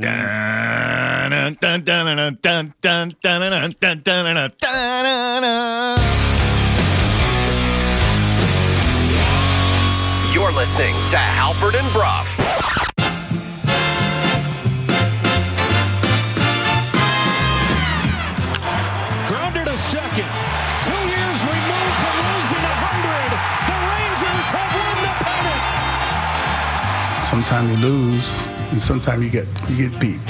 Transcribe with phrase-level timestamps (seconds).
[0.00, 5.98] Dun, dun, dun, dun, dun, dun, dun, dun, dun, dun, dun, dun, dun.
[10.32, 12.38] You're listening to Halford and Bruff.
[19.28, 20.32] Grounded to second.
[20.88, 23.30] Two years removed from losing a hundred.
[23.68, 25.62] The Rangers have won the pennant.
[27.28, 28.28] Sometimes you lose,
[28.70, 30.22] and sometimes you get you get beat.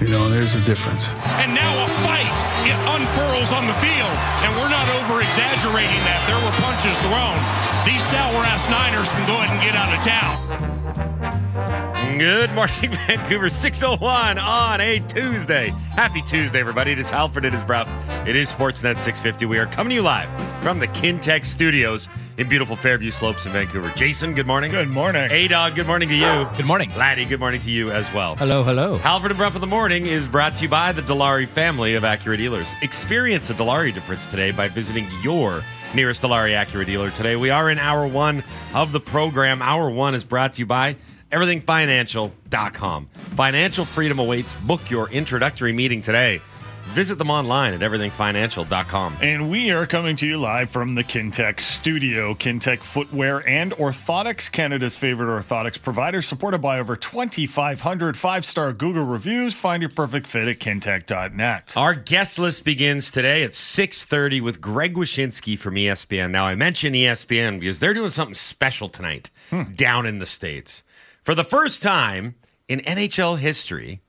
[0.00, 1.12] You know, there's a difference.
[1.44, 2.36] And now a fight.
[2.64, 4.16] It unfurls on the field.
[4.44, 6.24] And we're not over exaggerating that.
[6.24, 7.36] There were punches thrown.
[7.84, 10.69] These sour ass Niners can go ahead and get out of town.
[12.18, 12.74] Good morning,
[13.06, 13.48] Vancouver.
[13.48, 15.68] 601 on a Tuesday.
[15.92, 16.90] Happy Tuesday, everybody.
[16.92, 17.44] It is Halford.
[17.44, 17.88] It is Bruff.
[18.26, 19.46] It is Sportsnet 650.
[19.46, 20.28] We are coming to you live
[20.62, 23.90] from the Kintec studios in beautiful Fairview Slopes in Vancouver.
[23.96, 24.70] Jason, good morning.
[24.70, 25.28] Good morning.
[25.30, 26.48] A Dog, good morning to you.
[26.56, 26.90] Good morning.
[26.96, 28.34] Laddie, good morning to you as well.
[28.36, 28.96] Hello, hello.
[28.98, 32.02] Halford and Bruff of the Morning is brought to you by the Dilawri family of
[32.02, 32.74] Acura dealers.
[32.82, 35.62] Experience the Dilawri difference today by visiting your
[35.94, 37.36] nearest Dilawri Acura dealer today.
[37.36, 38.42] We are in hour one
[38.74, 39.62] of the program.
[39.62, 40.96] Hour one is brought to you by
[41.30, 43.06] everythingfinancial.com.
[43.06, 44.54] Financial freedom awaits.
[44.54, 46.40] Book your introductory meeting today.
[46.90, 49.18] Visit them online at everythingfinancial.com.
[49.22, 52.34] And we are coming to you live from the Kintec studio.
[52.34, 59.04] Kintec Footwear and Orthotics, Canada's favorite orthotics provider, supported by over 2,500 five star Google
[59.04, 59.54] reviews.
[59.54, 61.74] Find your perfect fit at kintec.net.
[61.76, 66.32] Our guest list begins today at 6:30 with Greg Wyshynski from ESPN.
[66.32, 69.62] Now I mention ESPN because they're doing something special tonight hmm.
[69.76, 70.82] down in the states.
[71.22, 72.34] For the first time
[72.68, 74.00] in NHL history,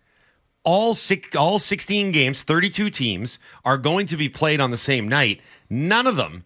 [0.64, 5.08] all six, all 16 games, 32 teams are going to be played on the same
[5.08, 5.42] night.
[5.70, 6.46] None of them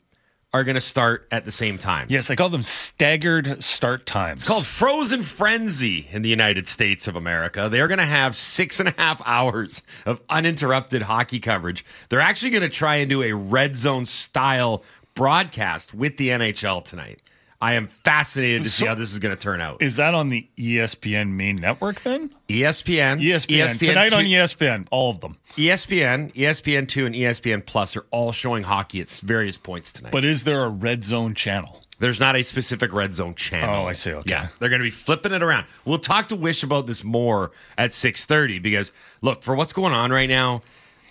[0.54, 2.08] are going to start at the same time.
[2.10, 4.42] Yes, they call them staggered start times.
[4.42, 7.68] It's called Frozen Frenzy in the United States of America.
[7.70, 11.84] They're going to have six and a half hours of uninterrupted hockey coverage.
[12.08, 14.82] They're actually going to try and do a red zone style
[15.14, 17.20] broadcast with the NHL tonight.
[17.66, 19.82] I am fascinated to see how this is going to turn out.
[19.82, 22.30] Is that on the ESPN main network then?
[22.48, 23.80] E ESPN, ESPN.
[23.80, 25.38] Tonight on E ESPN, all of them.
[25.58, 30.12] ESPN, ESPN two, and ESPN Plus are all showing hockey at various points tonight.
[30.12, 31.82] But is there a red zone channel?
[31.98, 33.84] There's not a specific red zone channel.
[33.84, 34.12] Oh, I see.
[34.12, 34.30] Okay.
[34.30, 35.66] Yeah, they're going to be flipping it around.
[35.86, 37.50] We'll talk to Wish about this more
[37.80, 40.62] at 6:30 because look, for what's going on right now,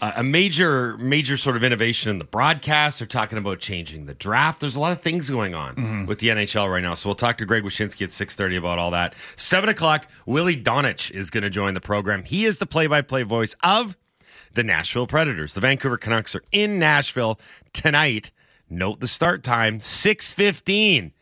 [0.03, 2.99] a major major sort of innovation in the broadcast.
[2.99, 4.61] They're talking about changing the draft.
[4.61, 6.07] There's a lot of things going on Mm-hmm.
[6.07, 6.95] with the NHL right now.
[6.95, 9.15] So we'll talk to Greg Wyshynski at 6:30 about all that.
[9.37, 12.23] 7 o'clock, Willy Daunic is going to join the program.
[12.25, 13.97] He is the play-by-play voice of
[14.53, 15.55] the Nashville Predators.
[15.55, 17.41] The Vancouver Canucks are in Nashville
[17.73, 18.31] tonight.
[18.69, 21.13] Note the start time, 6:15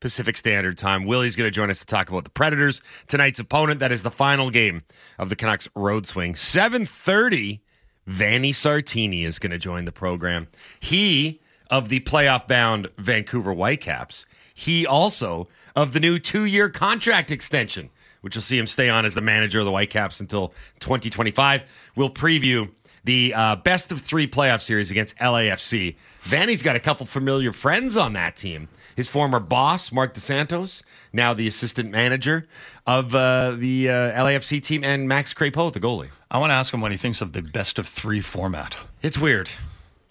[0.00, 1.04] Pacific Standard Time.
[1.06, 3.78] Willy's going to join us to talk about the Predators, tonight's opponent.
[3.80, 4.82] That is the final game
[5.18, 6.34] of the Canucks road swing.
[6.34, 7.60] 7:30
[8.06, 10.48] Vanni Sartini is going to join the program.
[10.80, 11.40] He
[11.70, 14.26] of the playoff bound Vancouver Whitecaps.
[14.54, 19.14] He also of the new 2-year contract extension, which will see him stay on as
[19.14, 20.48] the manager of the Whitecaps until
[20.80, 21.64] 2025.
[21.96, 22.70] We'll preview
[23.04, 25.96] the uh, best of three playoff series against LAFC.
[26.22, 28.68] Vanni's got a couple familiar friends on that team.
[28.94, 32.46] His former boss, Marc Dos Santos, now the assistant manager
[32.86, 36.10] of uh, the uh, LAFC team, and Max Crepeau, the goalie.
[36.32, 38.74] I want to ask him what he thinks of the best of three format.
[39.02, 39.50] It's weird.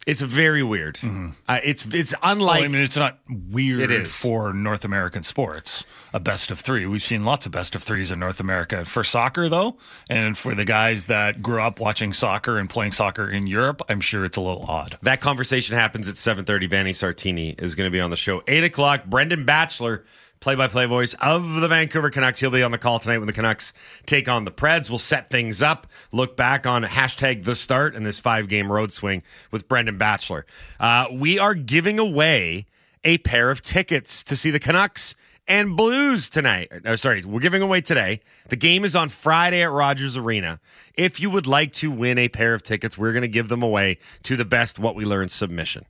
[0.07, 0.99] It's very weird.
[1.47, 2.61] Uh, it's it's unlike.
[2.61, 4.15] Well, I mean, it's not weird It is.
[4.15, 5.83] for North American sports.
[6.11, 6.87] A best of three.
[6.87, 8.83] We've seen lots of best of threes in North America.
[8.83, 9.77] For soccer, though,
[10.09, 14.01] and for the guys that grew up watching soccer and playing soccer in Europe, I'm
[14.01, 14.97] sure it's a little odd.
[15.03, 16.67] That conversation happens at 7.30.
[16.69, 18.41] Vanni Sartini is going to be on the show.
[18.47, 20.03] 8 o'clock, Brendan Batchelor,
[20.41, 22.39] play-by-play voice of the Vancouver Canucks.
[22.39, 23.73] He'll be on the call tonight when the Canucks
[24.05, 24.89] take on the Preds.
[24.89, 29.21] We'll set things up, look back on hashtag the start and this five-game road swing
[29.51, 30.45] with Brendan Batchelor.
[30.79, 32.65] Uh, we are giving away
[33.03, 35.15] a pair of tickets to see the Canucks
[35.47, 36.71] and Blues tonight.
[36.83, 38.21] No, sorry, we're giving away today.
[38.49, 40.59] The game is on Friday at Rogers Arena.
[40.95, 43.61] If you would like to win a pair of tickets, we're going to give them
[43.61, 45.85] away to the best What We Learned submission.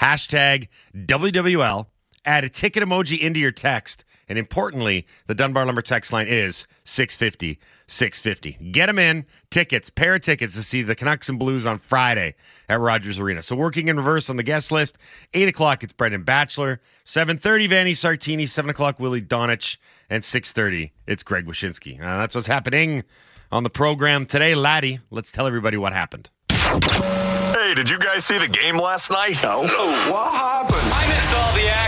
[0.00, 1.86] Hashtag WWL.
[2.26, 4.04] Add a ticket emoji into your text.
[4.28, 8.72] And importantly, the Dunbar Lumber text line is 650 650.
[8.72, 9.26] Get them in.
[9.50, 12.34] Tickets, pair of tickets to see the Canucks and Blues on Friday
[12.68, 13.42] at Rogers Arena.
[13.42, 14.98] So working in reverse on the guest list.
[15.34, 16.80] 8 o'clock, it's Brendan Batchelor.
[17.04, 18.48] 7.30, Vanni Sartini.
[18.48, 19.76] 7 o'clock, Willy Daunic.
[20.10, 22.00] And 6.30, it's Greg Wyshynski.
[22.00, 23.04] Uh, that's what's happening
[23.50, 24.54] on the program today.
[24.54, 26.30] Laddie, let's tell everybody what happened.
[26.48, 29.40] Hey, did you guys see the game last night?
[29.42, 29.62] No.
[29.62, 30.92] What happened?
[30.92, 31.05] I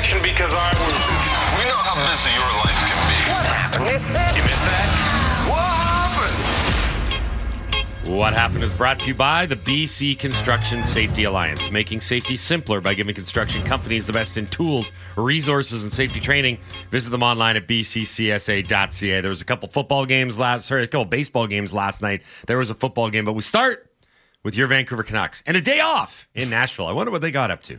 [0.08, 1.58] missed all the action because I was.
[1.58, 3.20] We know how busy your life can be.
[3.30, 3.84] What happened?
[3.84, 4.36] Missed it?
[4.36, 4.88] You missed that?
[5.48, 5.62] What
[6.12, 6.34] happened?
[8.16, 12.80] What happened is brought to you by the BC Construction Safety Alliance, making safety simpler
[12.80, 16.58] by giving construction companies the best in tools, resources, and safety training.
[16.90, 19.20] Visit them online at bccsa.ca.
[19.20, 22.22] There was a couple football games last, sorry, a couple baseball games last night.
[22.46, 23.90] There was a football game, but we start
[24.42, 26.86] with your Vancouver Canucks and a day off in Nashville.
[26.86, 27.78] I wonder what they got up to.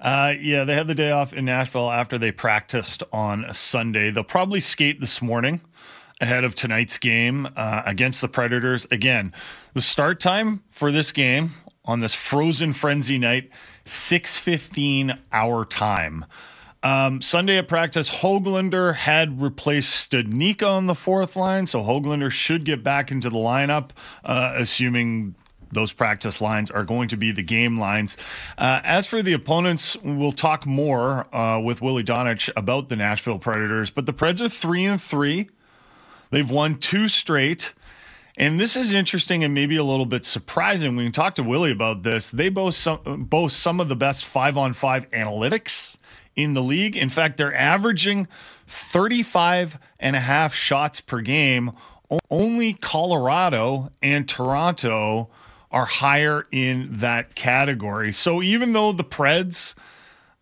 [0.00, 4.10] Uh, yeah, they had the day off in Nashville after they practiced on Sunday.
[4.10, 5.60] They'll probably skate this morning
[6.20, 8.86] ahead of tonight's game uh, against the Predators.
[8.90, 9.32] Again,
[9.74, 11.52] the start time for this game
[11.84, 13.50] on this frozen frenzy night,
[13.84, 16.26] 6:15 our time.
[16.82, 22.64] Um, Sunday at practice, Hoglander had replaced Studnicka on the fourth line, so Hoglander should
[22.64, 23.90] get back into the lineup,
[24.24, 25.34] uh, assuming
[25.70, 28.16] those practice lines are going to be the game lines.
[28.56, 33.38] Uh, as for the opponents, we'll talk more uh, with Willy Daunic about the Nashville
[33.38, 33.90] Predators.
[33.90, 35.48] But the Preds are three and three.
[36.30, 37.74] They've won two straight.
[38.36, 40.94] And this is interesting and maybe a little bit surprising.
[40.94, 42.30] We can talk to Willy about this.
[42.30, 45.96] They boast some, boast some of the best five on five analytics
[46.36, 46.96] in the league.
[46.96, 48.28] In fact, they're averaging
[48.68, 51.72] 35 and a half shots per game.
[52.30, 55.28] Only Colorado and Toronto
[55.70, 58.12] are higher in that category.
[58.12, 59.74] So even though the Preds,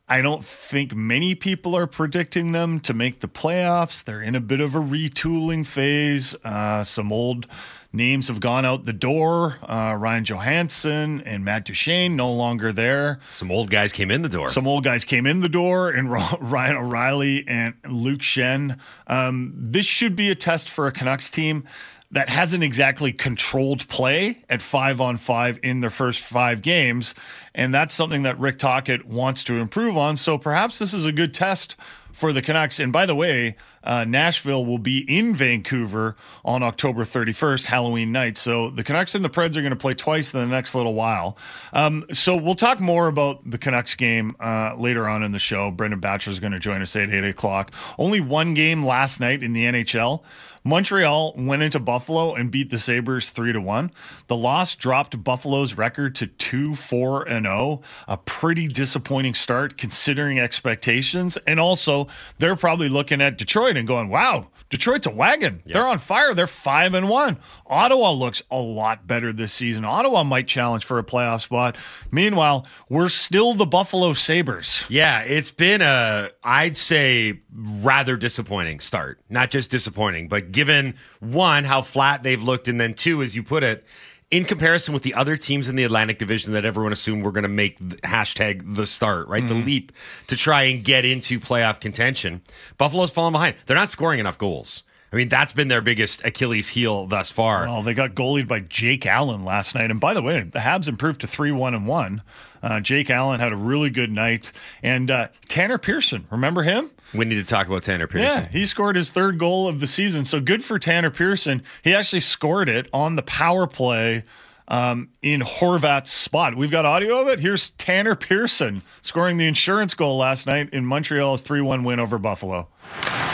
[0.09, 4.05] I don't think many people are predicting them to make the playoffs.
[4.05, 6.37] They're in a bit of a retooling phase.
[6.45, 7.49] Uh, some old
[7.93, 9.57] names have gone out the door.
[9.63, 13.19] Uh, Ryan Johansen and Matt Duchene no longer there.
[13.33, 14.49] Some old guys came in the door.
[14.49, 18.79] Some old guys came in the door, and Ryan O'Reilly and Luke Schenn.
[19.09, 21.65] Um, this should be a test for a Canucks team
[22.11, 27.15] that hasn't exactly controlled play at five on five in their first five games.
[27.55, 30.17] And that's something that Rick Tocchet wants to improve on.
[30.17, 31.75] So perhaps this is a good test
[32.13, 32.81] for the Canucks.
[32.81, 38.39] And by the way, uh, Nashville will be in Vancouver on October 31st, Halloween night.
[38.39, 40.95] So the Canucks and the Preds are going to play twice in the next little
[40.95, 41.37] while.
[41.73, 45.71] Um, so we'll talk more about the Canucks game uh, later on in the show.
[45.71, 47.71] Brendan Batchelor is going to join us at 8 o'clock.
[47.99, 50.23] Only one game last night in the NHL.
[50.67, 53.93] Montreal went into Buffalo and beat the Sabres 3 to 1.
[54.27, 60.41] The loss dropped Buffalo's record to 2 4 and 0, a pretty disappointing start considering
[60.41, 61.39] expectations.
[61.47, 62.09] And also,
[62.41, 65.63] they're probably looking at Detroit and going, "Wow, Detroit's a wagon.
[65.65, 65.75] Yep.
[65.75, 66.35] They're on fire.
[66.35, 69.85] They're 5 and 1." Ottawa looks a lot better this season.
[69.85, 71.77] Ottawa might challenge for a playoff spot.
[72.11, 74.85] Meanwhile, we're still the Buffalo Sabres.
[74.89, 79.21] Yeah, it's been a I'd say rather disappointing start.
[79.29, 83.43] Not just disappointing, but given one how flat they've looked and then two as you
[83.43, 83.85] put it
[84.31, 87.43] in comparison with the other teams in the Atlantic Division that everyone assumed were going
[87.43, 89.43] to make the hashtag the start, right?
[89.43, 89.61] Mm-hmm.
[89.61, 89.93] The leap
[90.27, 92.43] to try and get into playoff contention.
[92.77, 93.57] Buffalo's falling behind.
[93.67, 94.83] They're not scoring enough goals.
[95.13, 97.65] I mean, that's been their biggest Achilles heel thus far.
[97.65, 99.91] Well, they got goalied by Jake Allen last night.
[99.91, 102.23] And by the way, the Habs improved to 3 1 and 1.
[102.63, 104.51] Uh, Jake Allen had a really good night.
[104.83, 106.91] And uh, Tanner Pearson, remember him?
[107.15, 108.45] We need to talk about Tanner Pearson.
[108.45, 110.25] Yeah, he scored his third goal of the season.
[110.25, 111.63] So good for Tanner Pearson.
[111.83, 114.25] He actually scored it on the power play
[114.69, 116.57] um, in Horvat's spot.
[116.57, 117.41] We've got audio of it.
[117.41, 122.19] Here's Tanner Pearson scoring the insurance goal last night in Montreal's 3 1 win over
[122.19, 122.69] Buffalo.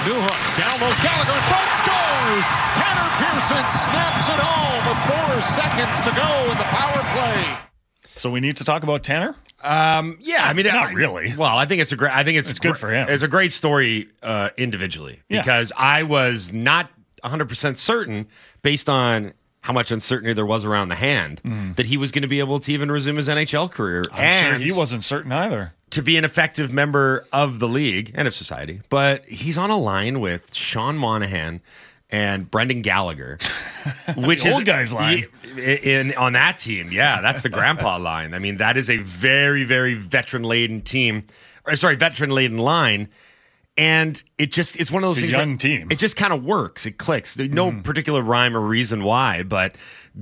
[0.05, 0.93] Newhook, down low.
[1.03, 2.47] Gallagher in front scores.
[2.77, 7.59] Tanner Pearson snaps it home with four seconds to go in the power play.
[8.15, 9.37] So we need to talk about Tanner.
[9.63, 11.35] Um, yeah, I mean, not I, really.
[11.37, 12.15] Well, I think it's a great.
[12.15, 13.09] I think it's, it's good for him.
[13.09, 15.41] It's a great story uh, individually yeah.
[15.41, 16.91] because I was not
[17.23, 18.27] 100 percent certain
[18.63, 21.77] based on how much uncertainty there was around the hand mm.
[21.77, 24.03] that he was going to be able to even resume his NHL career.
[24.13, 28.11] I'm and sure he wasn't certain either to be an effective member of the league
[28.15, 28.81] and of society.
[28.89, 31.61] But he's on a line with Sean Monahan
[32.11, 33.39] and Brendan Gallagher,
[34.17, 36.91] which is old guys line in, in on that team.
[36.93, 38.35] Yeah, that's the grandpa line.
[38.35, 41.27] I mean, that is a very very veteran laden team.
[41.65, 43.09] Or, sorry, veteran laden line.
[43.79, 45.33] And it just it's one of those it's things.
[45.33, 45.89] young team.
[45.91, 46.85] It just kind of works.
[46.85, 47.35] It clicks.
[47.35, 47.83] There's no mm.
[47.83, 49.77] particular rhyme or reason why, but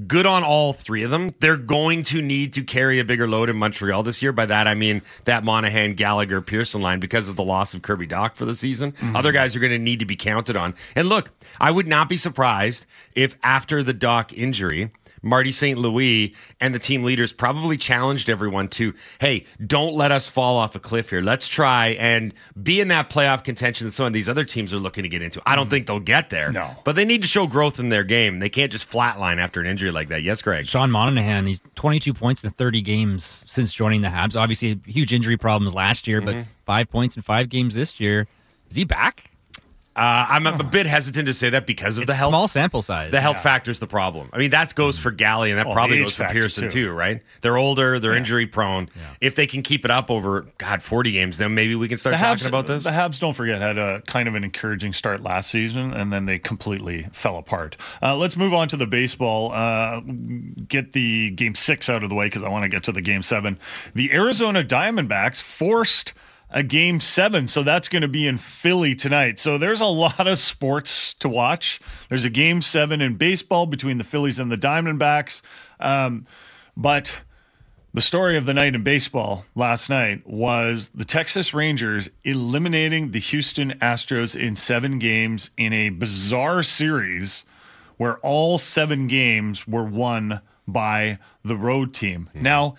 [0.06, 1.34] good on all three of them.
[1.40, 4.32] They're going to need to carry a bigger load in Montreal this year.
[4.32, 8.06] By that, I mean that Monahan, Gallagher, Pearson line because of the loss of Kirby
[8.06, 8.92] Dach for the season.
[8.92, 9.16] Mm-hmm.
[9.16, 10.74] Other guys are going to need to be counted on.
[10.94, 15.78] And look, I would not be surprised if after the Dach injury, Marty St.
[15.78, 20.74] Louis and the team leaders probably challenged everyone to, hey, don't let us fall off
[20.74, 21.20] a cliff here.
[21.20, 24.78] Let's try and be in that playoff contention that some of these other teams are
[24.78, 25.40] looking to get into.
[25.46, 26.50] I don't mm think they'll get there.
[26.50, 26.74] No.
[26.84, 28.40] But they need to show growth in their game.
[28.40, 30.24] They can't just flatline after an injury like that.
[30.24, 30.66] Yes, Greg.
[30.66, 34.34] Sean Monahan, he's 22 points in 30 games since joining the Habs.
[34.34, 36.40] Obviously, huge injury problems last year, mm-hmm.
[36.40, 38.26] but five points in five games this year.
[38.68, 39.29] Is he back?
[40.00, 42.30] Uh, I'm a, a bit hesitant to say that because of It's the health.
[42.30, 43.10] small sample size.
[43.10, 44.30] The health factor is the problem.
[44.32, 46.86] I mean, that goes for Galley, and that Well, probably goes for Pearson too.
[46.86, 46.90] too.
[46.92, 47.22] right?
[47.42, 48.88] They're older, they're injury prone.
[49.20, 52.14] If they can keep it up over God forty games, then maybe we can start
[52.14, 52.84] The talking Habs, about this.
[52.84, 56.24] The Habs, don't forget, had a kind of an encouraging start last season, and then
[56.26, 57.76] they completely fell apart.
[58.02, 59.52] Uh, let's move on to the baseball.
[59.52, 60.00] Uh,
[60.66, 63.02] get the game six out of the way because I want to get to the
[63.02, 63.58] game seven.
[63.94, 66.12] The Arizona Diamondbacks forced
[66.50, 69.38] a game seven, so that's going to be in Philly tonight.
[69.38, 71.80] So there's a lot of sports to watch.
[72.08, 75.42] There's a game seven in baseball between the Phillies and the Diamondbacks.
[75.78, 76.26] Um,
[76.76, 77.20] but
[77.92, 83.20] the story of the night in baseball last night was the Texas Rangers eliminating the
[83.20, 87.44] Houston Astros in seven games in a bizarre series
[87.96, 92.30] where all seven games were won by the road team.
[92.32, 92.42] Hmm.
[92.42, 92.76] Now,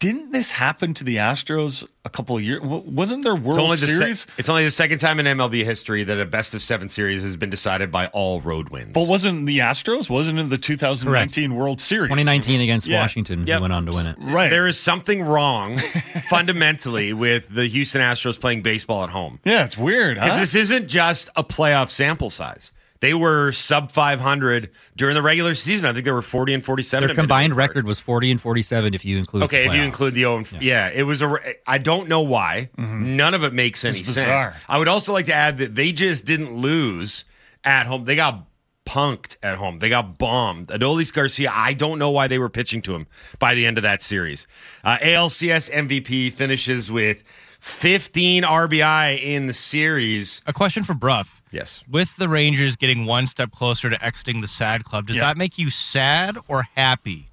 [0.00, 2.60] didn't this happen to the Astros a couple of years?
[2.60, 4.20] w- Wasn't there World it's only, the Series?
[4.20, 7.24] se- it's only the second time in MLB history that a best of seven series
[7.24, 8.92] has been decided by all road wins.
[8.94, 10.08] but wasn't the Astros?
[10.08, 12.08] Wasn't it the 2019 World Series?
[12.10, 13.00] 2019 against Yeah.
[13.00, 13.56] Washington, Yep.
[13.56, 14.16] who went on to win it.
[14.20, 14.50] Right.
[14.50, 15.78] There is something wrong
[16.30, 19.40] fundamentally with the Houston Astros playing baseball at home.
[19.44, 20.14] yeah, it's weird.
[20.14, 20.40] Because Huh?
[20.40, 22.70] this isn't just a playoff sample size.
[23.00, 25.88] They were sub 500 during the regular season.
[25.88, 27.06] I think they were 40 and 47.
[27.06, 29.44] Their combined record was 40 and 47 if you include.
[29.44, 30.90] Okay, the if you include the 0 and yeah.
[30.92, 31.36] it was a.
[31.66, 32.70] I don't know why.
[32.76, 34.26] None of it makes any It's sense.
[34.26, 34.54] bizarre.
[34.68, 37.24] I would also like to add that they just didn't lose
[37.64, 38.04] at home.
[38.04, 38.46] They got
[38.88, 39.78] punked at home.
[39.78, 40.68] They got bombed.
[40.68, 43.06] Adolis Garcia, I don't know why they were pitching to him
[43.38, 44.46] by the end of that series.
[44.82, 47.22] Uh, ALCS MVP finishes with
[47.60, 50.40] 15 RBI in the series.
[50.46, 51.37] A question for Bruff.
[51.52, 51.84] Yes.
[51.90, 55.22] With the Rangers getting one step closer to exiting the sad club, does Yeah.
[55.24, 57.26] that make you sad or happy?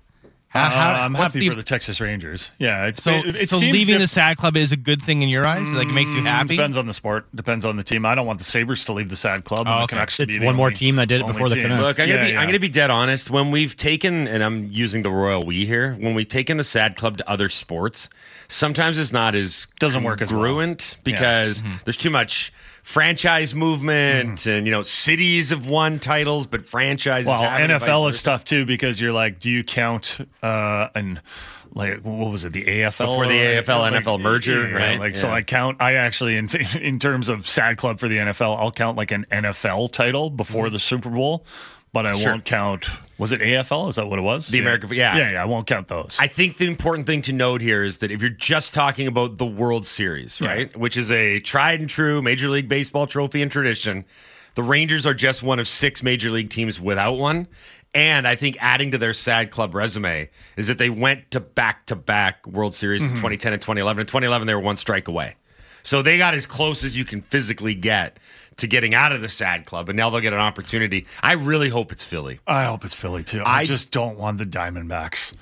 [0.47, 2.49] How- Uh, how- I'm what's happy for the Texas Rangers.
[2.59, 5.21] Yeah, it's So, it, it so seems leaving the sad club is a good thing
[5.21, 5.67] in your eyes.
[5.73, 6.55] Like it makes you happy.
[6.55, 7.25] Depends on the sport.
[7.35, 8.05] Depends on the team.
[8.05, 9.67] I don't want the Sabres to leave the sad club.
[9.67, 9.95] Oh, the okay.
[9.97, 11.61] Canucks It's be the one more team that did it only before the.
[11.61, 11.81] Canucks.
[11.81, 12.39] Look, I'm gonna Yeah, be yeah.
[12.39, 13.29] I'm gonna be dead honest.
[13.29, 16.95] When we've taken, and I'm using the royal we here, when we've taken the sad
[16.95, 18.07] club to other sports,
[18.47, 20.39] sometimes it's not as Doesn't work as well.
[20.41, 21.73] congruent because Mm-hmm.
[21.83, 22.53] there's too much
[22.85, 27.27] franchise movement, and you know cities have won titles, but franchises.
[27.27, 31.19] Well, NFL is tough too because you're like, do you count uh an
[31.73, 34.99] like what was it the AFL Before the AFL, like- NFL merger, yeah, right?
[34.99, 35.81] Like so, I count.
[35.81, 36.47] I actually in
[36.79, 40.69] in terms of sad club for the NFL, I'll count like an NFL title before
[40.69, 41.43] the Super Bowl,
[41.95, 42.13] but I.
[42.13, 42.31] Sure.
[42.33, 42.85] won't count.
[43.17, 43.89] Was it AFL?
[43.89, 44.49] Is that what it was?
[44.49, 45.15] The American- yeah.
[45.17, 45.41] yeah, yeah.
[45.41, 46.17] I won't count those.
[46.19, 49.37] I think the important thing to note here is that if you're just talking about
[49.37, 50.47] the World Series, Yeah.
[50.49, 54.03] right, which is a tried and true Major League Baseball trophy and tradition,
[54.55, 57.47] the Rangers are just one of six Major League teams without one.
[57.93, 61.85] And I think adding to their sad club resume is that they went to back
[61.85, 63.11] to back World Series Mm-hmm.
[63.11, 64.01] in 2010 and 2011.
[64.01, 65.35] In 2011, they were one strike away.
[65.83, 68.17] So they got as close as you can physically get
[68.57, 71.05] to getting out of the sad club, and now they'll get an opportunity.
[71.21, 72.39] I really hope it's Philly.
[72.47, 73.41] I hope it's Philly too.
[73.41, 75.33] I, I- just don't want the Diamondbacks.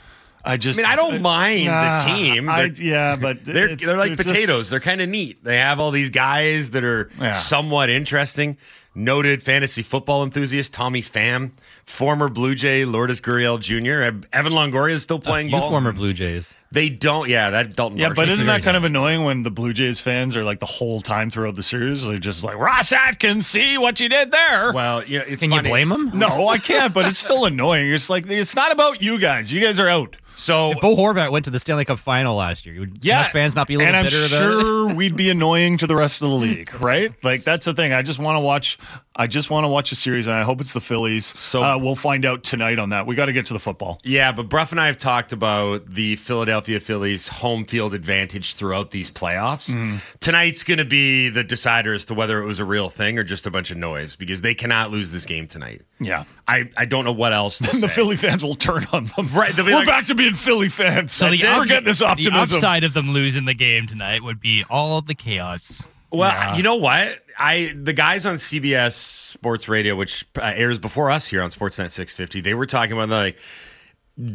[0.46, 0.78] I just.
[0.78, 2.50] I mean, I don't mind Nah, the team.
[2.50, 4.70] I, yeah, but They're it's- they're like it's just- potatoes.
[4.70, 5.44] They're kind of neat.
[5.44, 7.32] They have all these guys that are Yeah.
[7.32, 8.58] somewhat interesting.
[8.96, 11.52] Noted fantasy football enthusiast Tommy Pham,
[11.86, 14.04] former Blue Jay Lourdes Gurriel Jr.
[14.32, 15.70] Evan Longoria is still playing You ball.
[15.72, 16.54] former Blue Jays.
[16.74, 17.30] They don't.
[17.30, 18.00] Yeah, that Dalton.
[18.00, 20.60] Yeah, Varsho but isn't that kind of annoying when the Blue Jays fans are like
[20.60, 22.04] the whole time throughout the series?
[22.04, 24.74] They're just like Ross Atkins, see what you did there.
[24.74, 25.70] Well, you know, it's Can funny.
[25.70, 26.12] you blame them?
[26.18, 26.92] no, I can't.
[26.94, 27.92] But it's still annoying.
[27.94, 29.52] It's like it's not about you guys.
[29.54, 30.18] You guys are out.
[30.36, 32.80] So if Bo Horvat went to the Stanley Cup final last year.
[32.80, 35.86] Would Canucks fans not be a little and I'm bitter sure we'd be annoying to
[35.88, 37.12] the rest of the league, right?
[37.24, 37.94] Like that's the thing.
[37.94, 38.80] I just want to watch.
[39.16, 41.28] I just want to watch a series, and I hope it's the Phillies.
[41.38, 43.06] So- uh, we'll find out tonight on that.
[43.06, 44.00] We got to get to the football.
[44.04, 48.90] Yeah, but Bruff and I have talked about the Philadelphia Phillies home field advantage throughout
[48.90, 49.70] these playoffs.
[49.70, 49.98] Mm-hmm.
[50.20, 53.24] Tonight's going to be the decider as to whether it was a real thing or
[53.24, 55.84] just a bunch of noise because they cannot lose this game tonight.
[56.00, 56.24] Yeah.
[56.48, 57.88] I, I don't know what else to the say.
[57.90, 59.28] Philly fans will turn on them.
[59.32, 61.12] Right, they'll We're like- back to being Philly fans.
[61.12, 62.34] So the, up- forget this optimism.
[62.50, 65.84] the upside of them losing the game tonight would be all the chaos.
[66.14, 67.20] Well, you know what?
[67.38, 71.92] I the guys on CBS Sports Radio, which uh, airs before us here on Sportsnet
[71.92, 73.38] 650, they were talking about like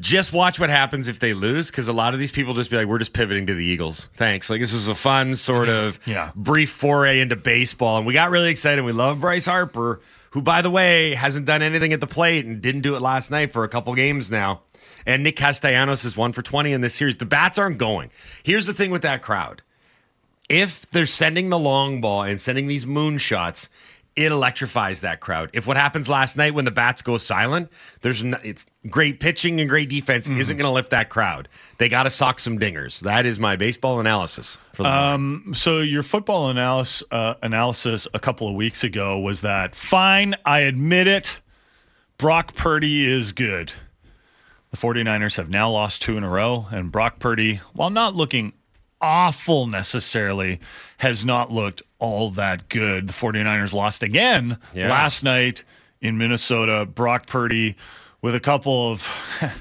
[0.00, 2.76] just watch what happens if they lose because a lot of these people just be
[2.76, 4.08] like, we're just pivoting to the Eagles.
[4.14, 4.50] Thanks.
[4.50, 6.32] Like this was a fun sort of Yeah.
[6.34, 8.84] brief foray into baseball, and we got really excited.
[8.84, 10.00] We love Bryce Harper,
[10.32, 13.30] who by the way hasn't done anything at the plate and didn't do it last
[13.30, 14.62] night for a couple games now.
[15.06, 17.16] And Nick Castellanos is one for 20 in this series.
[17.18, 18.10] The bats aren't going.
[18.42, 19.62] Here's the thing with that crowd
[20.48, 23.68] if they're sending the long ball and sending these moon shots,
[24.16, 25.50] it electrifies that crowd.
[25.52, 29.60] If what happens last night when the bats go silent, there's no, it's great pitching
[29.60, 31.48] and great defense isn't going to lift that crowd.
[31.78, 32.98] They got to sock some dingers.
[33.00, 38.18] That is my baseball analysis for the Um, so your football analysis uh, analysis a
[38.18, 41.38] couple of weeks ago was that fine, I admit it.
[42.16, 43.72] Brock Purdy is good.
[44.70, 48.52] The 49ers have now lost two in a row, and Brock Purdy, while not looking
[49.00, 50.58] awful necessarily,
[50.98, 53.08] has not looked all that good.
[53.08, 54.88] The 49ers lost again Yeah.
[54.88, 55.64] last night
[56.00, 56.86] in Minnesota.
[56.86, 57.76] Brock Purdy
[58.22, 59.08] with a couple of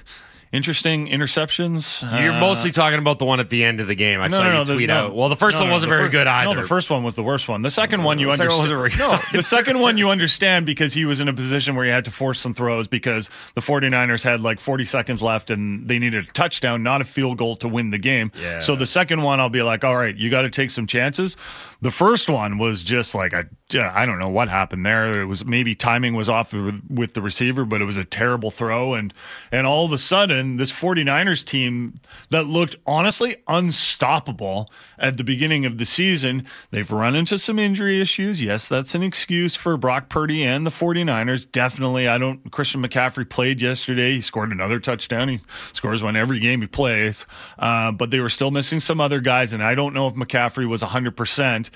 [0.51, 2.01] interesting interceptions.
[2.21, 4.21] You're Uh, mostly talking about the one at the end of the game.
[4.21, 4.95] I no, saw no, you no, the- tweet no.
[5.07, 5.15] out.
[5.15, 6.55] Well, the first one wasn't the very fir- good either.
[6.55, 7.61] No, the first one was the worst one.
[7.61, 8.97] The second one you The understand.
[8.99, 12.05] no, the second one you understand because he was in a position where he had
[12.05, 16.27] to force some throws because the 49ers had like 40 seconds left and they needed
[16.29, 18.31] a touchdown, not a field goal to win the game.
[18.41, 18.59] Yeah.
[18.59, 21.35] So the second one, I'll be like, all right, you got to take some chances.
[21.79, 23.45] The first one was just like a,
[23.79, 25.21] I don't know what happened there.
[25.21, 28.49] It was maybe timing was off with, with the receiver, but it was a terrible
[28.49, 28.95] throw.
[28.95, 29.13] And,
[29.51, 35.65] and all of a sudden, this 49ers team that looked honestly unstoppable at the beginning
[35.65, 38.41] of the season, they've run into some injury issues.
[38.41, 41.51] Yes, that's an excuse for Brock Purdy and the 49ers.
[41.51, 42.07] Definitely.
[42.07, 44.13] I don't, Christian McCaffrey played yesterday.
[44.13, 45.29] He scored another touchdown.
[45.29, 45.39] He
[45.73, 47.25] scores one every game he plays.
[47.59, 49.53] Uh, but they were still missing some other guys.
[49.53, 51.69] And I don't know if McCaffrey was 100%.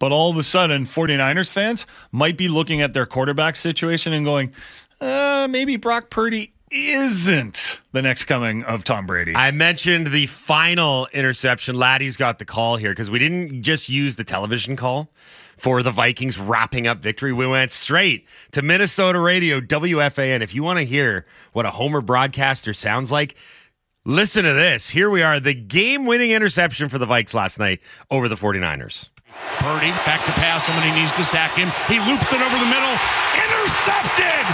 [0.00, 4.24] But all of a sudden, 49ers fans might be looking at their quarterback situation and
[4.24, 4.52] going,
[5.00, 9.34] uh, maybe Brock Purdy isn't the next coming of Tom Brady.
[9.34, 11.74] I mentioned the final interception.
[11.74, 15.10] Laddie's got the call here because we didn't just use the television call
[15.56, 17.32] for the Vikings wrapping up victory.
[17.32, 20.40] We went straight to Minnesota radio, WFAN.
[20.40, 23.34] If you want to hear what a Homer broadcaster sounds like,
[24.04, 24.88] listen to this.
[24.90, 29.10] Here we are, the game winning interception for the Vikes last night over the 49ers.
[29.60, 31.68] Purdy back to pass him, and he needs to sack him.
[31.86, 32.96] He loops it over the middle.
[33.36, 34.44] Intercepted!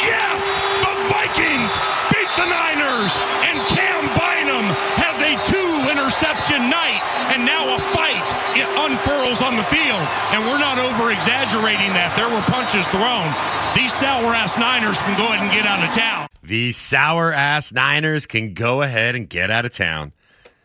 [0.00, 0.40] Yes!
[0.82, 1.72] The Vikings
[2.10, 3.12] beat the Niners,
[3.46, 4.66] and Cam Bynum
[5.00, 6.98] has a two interception night,
[7.30, 8.26] and now a fight
[8.58, 10.04] it unfurls on the field.
[10.32, 12.14] And we're not over exaggerating that.
[12.16, 13.28] There were punches thrown.
[13.74, 16.28] These sour ass Niners can go ahead and get out of town.
[16.42, 20.12] These sour ass Niners can go ahead and get out of town.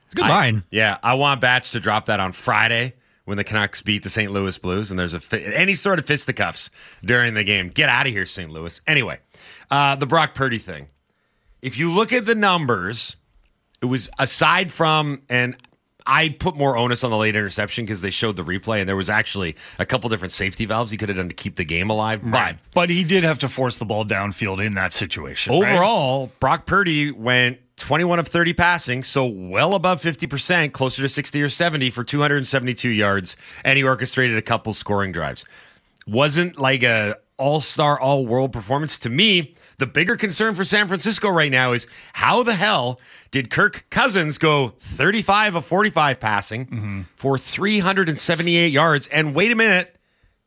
[0.05, 0.63] It's a good I- line.
[0.71, 2.93] Yeah, I want Batch to drop that on Friday
[3.25, 4.31] when the Canucks beat the St.
[4.31, 6.69] Louis Blues, and there's a fi- any sort of fisticuffs
[7.03, 7.69] during the game.
[7.69, 8.49] Get out of here, St.
[8.51, 8.81] Louis.
[8.87, 9.19] Anyway,
[9.69, 10.87] uh, the Brock Purdy thing.
[11.61, 13.17] If you look at the numbers,
[13.81, 15.55] it was aside from and.
[16.09, 18.95] I put more onus on the late interception because they showed the replay, and there
[18.95, 21.91] was actually a couple different safety valves he could have done to keep the game
[21.91, 22.21] alive.
[22.23, 25.53] But but he did have to force the ball downfield in that situation.
[25.53, 25.71] right?
[25.73, 31.41] Overall, Brock Purdy went 21 of 30 passing, so well above 50%, closer to 60
[31.43, 35.45] or 70 for 272 yards, and he orchestrated a couple scoring drives.
[36.07, 38.97] Wasn't like a all-star, all-world performance.
[38.97, 42.99] To me, the bigger concern for San Francisco right now is how the hell
[43.31, 49.07] did Kirk Cousins go 35 of 45 passing for 378 yards?
[49.07, 49.95] And wait a minute,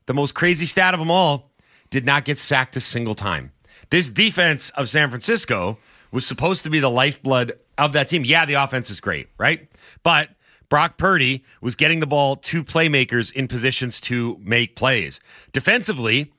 [0.06, 1.50] the most crazy stat of them all,
[1.90, 3.52] did not get sacked a single time.
[3.90, 5.78] This defense of San Francisco
[6.10, 8.24] was supposed to be the lifeblood of that team.
[8.24, 9.68] Yeah, the offense is great, right?
[10.02, 10.30] But
[10.68, 15.20] Brock Purdy was getting the ball to playmakers in positions to make plays.
[15.52, 16.32] Defensively,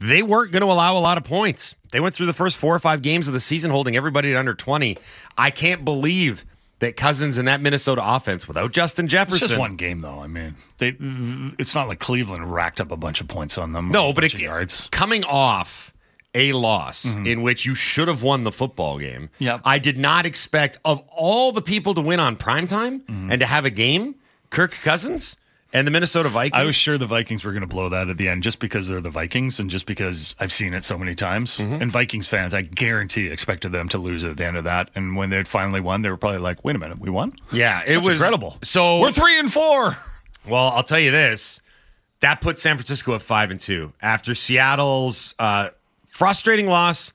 [0.00, 1.74] they weren't going to allow a lot of points.
[1.92, 4.36] They went through the first four or five games of the season holding everybody at
[4.36, 4.96] under 20.
[5.38, 6.44] I can't believe
[6.80, 9.48] that Cousins and that Minnesota offense without Justin It's Jefferson.
[9.48, 10.18] just one game, though.
[10.18, 10.96] I mean, they,
[11.58, 13.88] it's not like Cleveland racked up a bunch of points on them.
[13.88, 14.88] No, but it, yards.
[14.90, 15.94] coming off
[16.34, 17.26] a loss mm-hmm.
[17.26, 19.62] in which you should have won the football game, Yep.
[19.64, 23.30] I did not expect of all the people to win on primetime mm-hmm.
[23.30, 24.16] and to have a game,
[24.50, 25.36] Kirk Cousins
[25.72, 26.60] and the Minnesota Vikings.
[26.60, 28.88] I was sure the Vikings were going to blow that at the end just because
[28.88, 31.58] they're the Vikings and just because I've seen it so many times.
[31.58, 31.82] Mm-hmm.
[31.82, 34.90] And Vikings fans, I guarantee, expected them to lose at the end of that.
[34.94, 37.34] And when they finally won, they were probably like, wait a minute, we won?
[37.52, 38.56] yeah, it That's was incredible.
[38.62, 39.96] So We're three and four.
[40.46, 41.60] Well, I'll tell you this:
[42.20, 45.70] that put San Francisco at five and two after Seattle's uh,
[46.06, 47.12] frustrating loss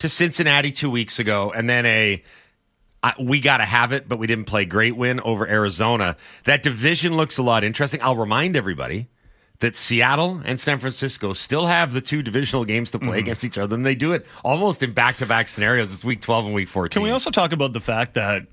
[0.00, 2.22] to Cincinnati two weeks ago, and then a
[3.18, 6.16] we got to have it, but we didn't play great win over Arizona.
[6.44, 8.00] That division looks a lot interesting.
[8.02, 9.08] I'll remind everybody
[9.60, 13.18] that Seattle and San Francisco still have the two divisional games to play mm-hmm.
[13.18, 15.94] against each other, and they do it almost in back to back scenarios.
[15.94, 17.00] It's week twelve and week fourteen.
[17.00, 18.46] Can we also talk about the fact that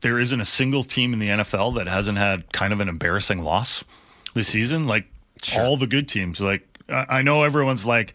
[0.00, 3.42] there isn't a single team in the NFL that hasn't had kind of an embarrassing
[3.42, 3.84] loss
[4.34, 4.86] this season?
[4.86, 5.06] Like
[5.56, 6.40] all the good teams.
[6.40, 8.14] Like I know everyone's like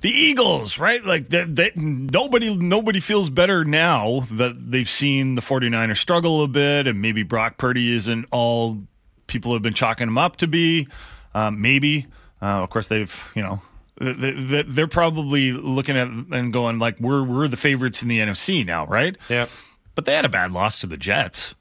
[0.00, 1.04] the Eagles, right?
[1.04, 6.48] Like that, that nobody nobody feels better now that they've seen the 49ers struggle a
[6.48, 8.82] bit and maybe Brock Purdy isn't all
[9.26, 10.88] people have been chalking him up to be.
[11.34, 12.06] Um, maybe.
[12.42, 13.60] Uh, of course they've, you know,
[14.00, 18.18] th- th- they're probably looking at and going like, "We're we're the favorites in the
[18.18, 19.46] NFC now, right?" Yeah.
[19.94, 21.54] But they had a bad loss to the Jets.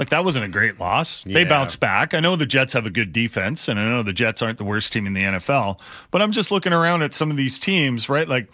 [0.00, 1.22] Like that wasn't a great loss.
[1.24, 1.48] They Yeah.
[1.48, 2.14] bounced back.
[2.14, 4.64] I know the Jets have a good defense, and I know the Jets aren't the
[4.64, 5.78] worst team in the NFL.
[6.10, 8.26] But I'm just looking around at some of these teams, right?
[8.26, 8.50] Like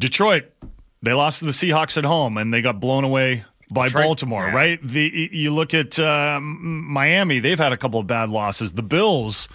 [0.00, 0.46] Detroit,
[1.00, 4.46] they lost to the Seahawks at home, and they got blown away by Detroit, Baltimore,
[4.48, 4.52] yeah.
[4.52, 4.80] right?
[4.82, 8.72] The you look at um, Miami; they've had a couple of bad losses.
[8.72, 9.46] The Bills.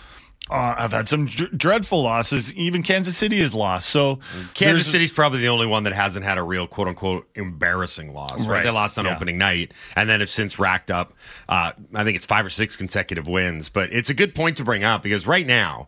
[0.48, 2.54] Uh, have had some dr- dreadful losses.
[2.54, 3.90] Even Kansas City has lost.
[3.90, 4.20] So
[4.54, 8.42] Kansas City's probably the only one that hasn't had a real quote unquote embarrassing loss.
[8.42, 8.48] Right?
[8.58, 8.64] Right.
[8.64, 9.16] They lost on Yeah.
[9.16, 11.14] opening night and then have since racked up,
[11.50, 13.70] uh, I think it's five or six consecutive wins.
[13.70, 15.88] But it's a good point to bring up because right now,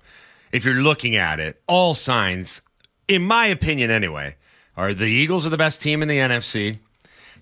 [0.51, 2.63] if you're looking at it, all signs,
[3.07, 4.37] in my opinion anyway,
[4.75, 6.79] are the Eagles are the best team in the NFC.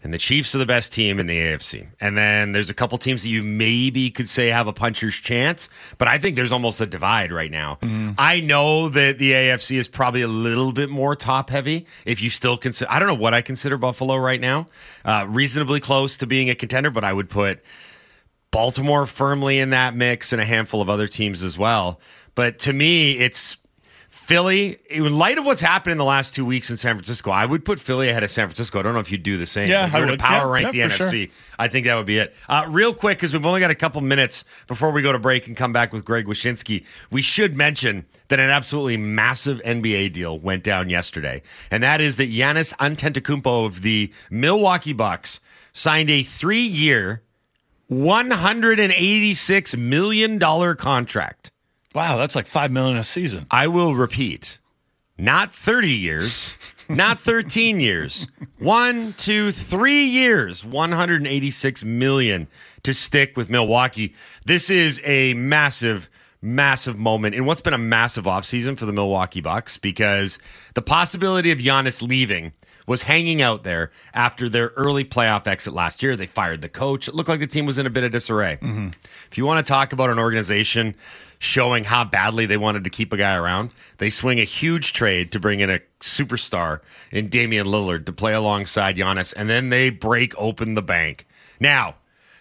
[0.05, 1.87] And the Chiefs are the best team in the AFC.
[1.99, 5.67] And then there's a couple teams that you maybe could say have a puncher's chance,
[5.97, 7.79] but I think there's almost a divide right now.
[8.15, 11.87] I know that the AFC is probably a little bit more top heavy.
[12.05, 14.67] If you still consider, I don't know what I consider Buffalo right now,
[15.05, 17.63] uh, reasonably close to being a contender, but I would put
[18.51, 21.99] Baltimore firmly in that mix and a handful of other teams as well.
[22.35, 23.57] But to me, it's
[24.15, 24.77] Philly.
[24.89, 27.63] In light of what's happened in the last two weeks in San Francisco, I would
[27.65, 28.79] put Philly ahead of San Francisco.
[28.79, 29.67] I don't know if you'd do the same.
[29.67, 30.19] Yeah, if you I were to would.
[30.19, 31.21] power Yeah, rank yeah, the NFC.
[31.27, 31.35] sure.
[31.59, 32.33] I think that would be it.
[32.49, 35.47] Uh, real quick, because we've only got a couple minutes before we go to break
[35.47, 40.39] and come back with Greg Wyshynski, we should mention that an absolutely massive NBA deal
[40.39, 45.39] went down yesterday, and that is that Giannis Antetokounmpo of the Milwaukee Bucks
[45.73, 47.21] signed a three-year,
[47.87, 51.51] one hundred and eighty-six million dollar contract.
[51.95, 53.47] Wow, that's like five million a season.
[53.49, 54.59] I will repeat,
[55.17, 56.55] not 30 years,
[56.89, 58.27] not 13 years.
[58.59, 62.47] One, two, three years, 186 million
[62.83, 64.13] to stick with Milwaukee.
[64.45, 66.09] This is a massive,
[66.41, 70.37] massive moment in what's been a massive offseason for the Milwaukee Bucks because
[70.75, 72.51] the possibility of Giannis leaving
[72.87, 76.15] was hanging out there after their early playoff exit last year.
[76.15, 77.07] They fired the coach.
[77.07, 78.57] It looked like the team was in a bit of disarray.
[78.61, 78.89] Mm-hmm.
[79.31, 80.95] If you want to talk about an organization
[81.39, 85.31] showing how badly they wanted to keep a guy around, they swing a huge trade
[85.31, 86.79] to bring in a superstar
[87.11, 91.27] in Damian Lillard to play alongside Giannis, and then they break open the bank.
[91.59, 91.95] Now,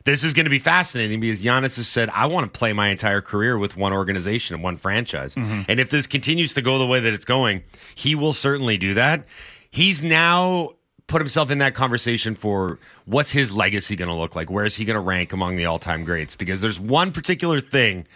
[0.04, 2.88] this is going to be fascinating because Giannis has said, I want to play my
[2.88, 5.34] entire career with one organization and one franchise.
[5.34, 5.62] Mm-hmm.
[5.68, 7.62] And if this continues to go the way that it's going,
[7.94, 9.24] he will certainly do that.
[9.70, 10.74] He's now
[11.06, 14.50] put himself in that conversation for what's his legacy going to look like?
[14.50, 16.34] Where is he going to rank among the all time greats?
[16.34, 18.06] Because there's one particular thing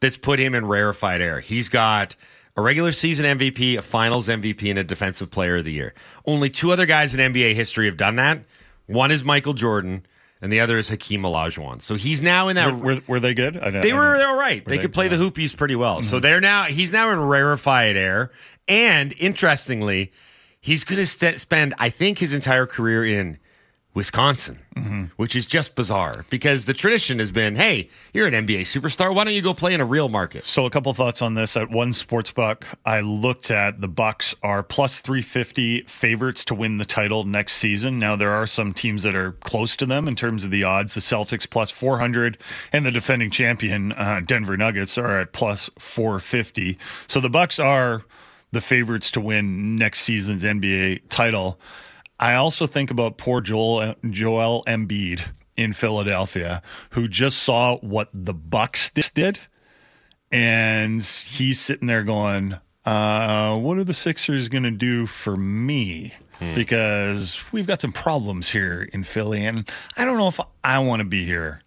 [0.00, 1.40] that's put him in rarefied air.
[1.40, 2.16] He's got
[2.56, 5.94] a regular season MVP, a finals MVP, and a defensive player of the year.
[6.24, 8.42] Only two other guys in NBA history have done that.
[8.86, 10.04] One is Michael Jordan,
[10.42, 11.80] and the other is Hakeem Olajuwon.
[11.82, 12.74] So he's now in that.
[12.74, 13.56] Were, were, were they good?
[13.56, 14.64] I don't- They were they were right.
[14.64, 16.02] They they- could play the hoopies pretty well.
[16.02, 16.22] So mm-hmm.
[16.22, 18.32] they're now he's now in rarefied air.
[18.66, 20.12] And interestingly,
[20.60, 23.38] he's going to st- spend I think his entire career in
[23.92, 24.60] Wisconsin,
[25.16, 29.12] which is just bizarre because the tradition has been, hey, you're an NBA superstar.
[29.12, 30.44] Why don't you go play in a real market?
[30.44, 31.56] So a couple thoughts on this.
[31.56, 36.54] At one sports buck, I looked at the Bucks are plus three fifty favorites to
[36.54, 37.98] win the title next season.
[37.98, 40.94] Now there are some teams that are close to them in terms of the odds.
[40.94, 42.38] The Celtics plus four hundred,
[42.72, 46.78] and the defending champion uh, Denver Nuggets are at plus four fifty.
[47.08, 48.04] So the Bucks are
[48.52, 51.58] the favorites to win next season's NBA title.
[52.20, 58.34] I also think about poor Joel Joel Embiid in Philadelphia, who just saw what the
[58.34, 59.40] Bucks did
[60.30, 66.14] and he's sitting there going, uh, "What are the Sixers going to do for me?"
[66.54, 71.00] Because we've got some problems here in Philly, and I don't know if I want
[71.00, 71.60] to be here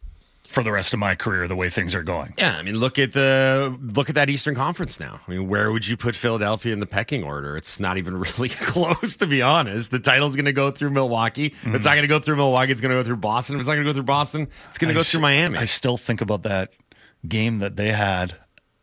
[0.54, 2.34] for the rest of my career the way things are going.
[2.38, 5.20] Yeah, I mean, look at the look at that Eastern Conference now.
[5.28, 7.58] I mean, where would you put Philadelphia in the pecking order?
[7.58, 9.92] It's not even really close, to be honest.
[9.92, 11.48] The title's going to go through Milwaukee.
[11.64, 12.72] If It's not going to go through Milwaukee.
[12.72, 13.56] It's going to go through Boston.
[13.56, 15.58] If it's not going to go through Boston, it's going to go through Miami.
[15.58, 16.72] I still think about that
[17.28, 18.36] game that they had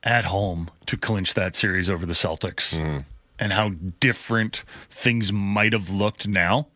[0.03, 3.01] at home to clinch that series over the Celtics Mm-hmm.
[3.39, 6.67] and how different things might have looked now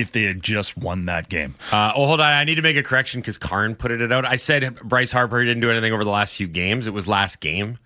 [0.00, 1.54] if they had just won that game.
[1.72, 2.26] Uh, oh, hold on.
[2.32, 4.26] I need to make a correction because Karn put it out.
[4.26, 6.86] I said Bryce Harper didn't do anything over the last few games.
[6.86, 7.78] It was last game.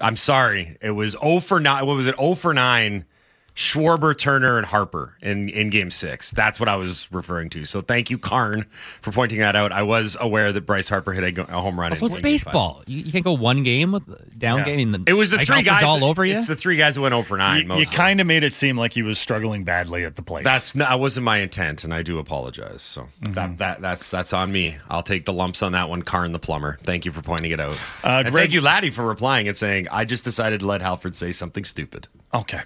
[0.00, 0.76] I'm sorry.
[0.80, 1.86] It was 0 for 9.
[1.86, 2.16] What was it?
[2.18, 3.04] 0 for 9
[3.54, 6.30] Schwarber, Turner, and Harper in, in game six.
[6.30, 7.66] That's what I was referring to.
[7.66, 8.64] So thank you, Karn,
[9.02, 9.72] for pointing that out.
[9.72, 11.92] I was aware that Bryce Harper hit a, a home run.
[11.92, 12.22] Also, in it's five.
[12.22, 12.82] baseball.
[12.86, 14.64] You, you can't go one game with down Yeah.
[14.64, 14.94] game.
[14.94, 16.34] And It was the Mike three guys all that- over you.
[16.36, 17.68] It's the three guys that went over nine.
[17.68, 20.44] You, you kind of made it seem like he was struggling badly at the plate.
[20.44, 22.80] That's not, that wasn't my intent, and I do apologize.
[22.82, 23.32] So Mm-hmm.
[23.34, 24.78] that, that that's that's on me.
[24.88, 26.78] I'll take the lumps on that one, Karn the plumber.
[26.84, 27.74] Thank you for pointing it out.
[28.02, 30.80] Uh, and Greg- thank you, Laddie, for replying and saying I just decided to let
[30.80, 32.08] Halford say something stupid.
[32.32, 32.62] okay.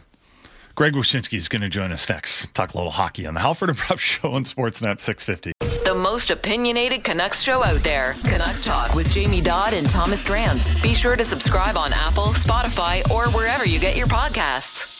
[0.76, 2.52] Greg Wyshynski is going to join us next.
[2.52, 5.52] Talk a little hockey on the Halford and Bruff Show on Sportsnet 650.
[5.86, 8.12] The most opinionated Canucks show out there.
[8.24, 10.82] Canucks Talk with Jamie Dodd and Thomas Drance.
[10.82, 14.95] Be sure to subscribe on Apple, Spotify, or wherever you get your podcasts.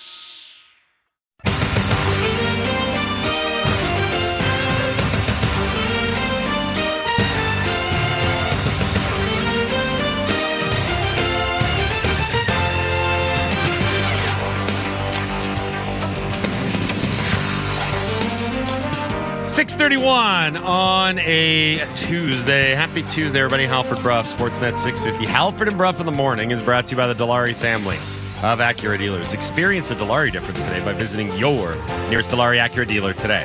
[19.67, 22.77] Six thirty-one on a Tuesday.
[22.77, 23.67] Happy Tuesday, everybody.
[23.67, 25.27] Halford Bruff, Sportsnet six fifty.
[25.27, 27.97] Halford and Bruff in the morning is brought to you by the Dilawri family
[28.45, 29.33] of Acura dealers.
[29.33, 31.75] Experience the Dilawri difference today by visiting your
[32.11, 33.45] nearest Dilawri Acura dealer today.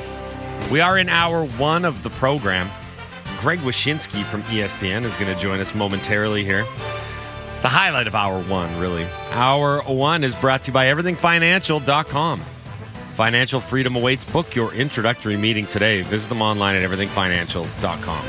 [0.72, 2.70] We are in hour one of the program.
[3.40, 6.66] Greg Wyshynski from ESPN is going to join us momentarily here.
[7.64, 9.08] The highlight of hour one, really.
[9.32, 12.42] Hour one is brought to you by everythingfinancial.com.
[13.22, 14.26] Financial freedom awaits.
[14.26, 16.02] Book your introductory meeting today.
[16.02, 18.26] Visit them online at everythingfinancial.com.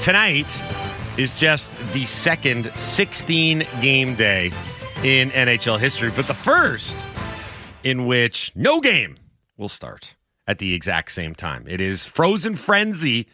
[0.00, 0.62] Tonight
[1.18, 4.52] is just the second 16 game day
[5.02, 7.04] in NHL history, but the first
[7.82, 9.16] in which no game
[9.56, 10.14] will start
[10.46, 11.64] at the exact same time.
[11.66, 13.26] It is Frozen Frenzy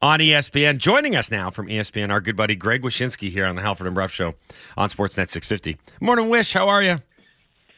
[0.00, 0.78] on ESPN.
[0.78, 3.94] Joining us now from ESPN, our good buddy Greg Wyshynski here on the Halford and
[3.94, 4.34] Bruff Show
[4.76, 5.76] on Sportsnet 650.
[6.00, 6.54] Morning, Wish.
[6.54, 6.98] How are you?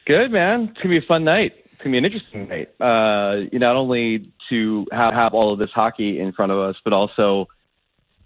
[0.05, 0.69] Good, man.
[0.69, 1.55] It's gonna be a fun night.
[1.55, 2.69] It's gonna be an interesting night.
[2.79, 6.75] Uh, you not only to have, have all of this hockey in front of us,
[6.83, 7.47] but also,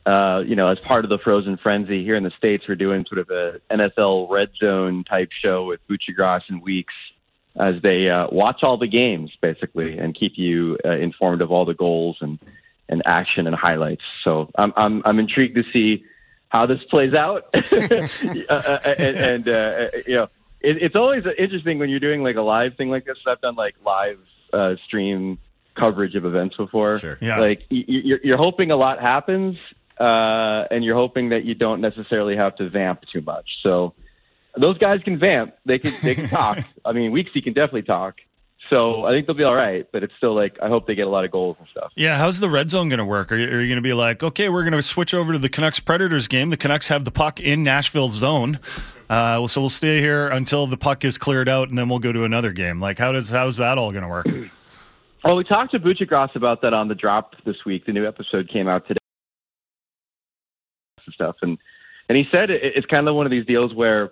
[0.05, 3.05] uh, you know, as part of the Frozen Frenzy here in the states, we're doing
[3.05, 6.93] sort of a NFL Red Zone type show with Buccigross and Weekes
[7.57, 11.65] as they uh, watch all the games basically and keep you uh, informed of all
[11.65, 12.39] the goals and
[12.89, 14.03] and action and highlights.
[14.25, 16.03] So I'm I'm I'm intrigued to see
[16.49, 17.57] how this plays out, uh,
[18.49, 20.27] uh, and, and uh, you know,
[20.61, 23.17] it, it's always interesting when you're doing like a live thing like this.
[23.27, 24.19] I've done like live
[24.53, 25.37] uh, stream
[25.77, 26.99] coverage of events before.
[26.99, 27.17] Sure.
[27.21, 27.39] Yeah.
[27.39, 29.57] Like y- y- you're, you're hoping a lot happens,
[29.99, 33.45] uh, and you're hoping that you don't necessarily have to vamp too much.
[33.63, 33.93] So
[34.59, 35.53] those guys can vamp.
[35.65, 36.59] They can they can talk.
[36.85, 38.15] I mean, Weeksy can definitely talk.
[38.69, 39.87] So I think they'll be all right.
[39.91, 41.91] But it's still like I hope they get a lot of goals and stuff.
[41.95, 43.31] Yeah, how's the red zone going to work?
[43.31, 45.39] Are you, are you going to be like, okay, we're going to switch over to
[45.39, 46.49] the Canucks Predators game?
[46.49, 48.59] The Canucks have the puck in Nashville zone,
[49.09, 52.11] uh, so we'll stay here until the puck is cleared out, and then we'll go
[52.11, 52.79] to another game.
[52.79, 54.27] Like, how does how's that all going to work?
[55.21, 57.85] Well, we talked to Buccigross about that on the drop this week.
[57.85, 58.99] The new episode came out today
[61.05, 61.57] and stuff, and
[62.07, 64.11] and he said it, it's kind of one of these deals where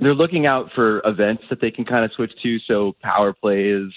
[0.00, 2.58] they're looking out for events that they can kind of switch to.
[2.66, 3.92] So power plays,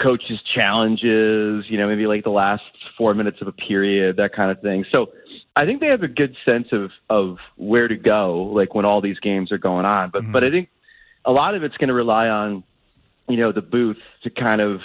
[0.00, 2.62] coaches challenges, you know, maybe like the last
[2.96, 4.84] four minutes of a period, that kind of thing.
[4.92, 5.06] So
[5.54, 9.00] I think they have a good sense of of where to go, like when all
[9.00, 10.10] these games are going on.
[10.10, 10.68] But but I think
[11.24, 12.64] a lot of it's going to rely on
[13.28, 14.80] you know the booth to kind of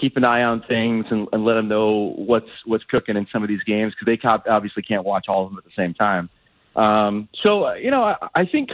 [0.00, 3.42] keep an eye on things and, and let them know what's what's cooking in some
[3.42, 6.28] of these games because they obviously can't watch all of them at the same time.
[6.76, 8.70] Um, so you know, I, I think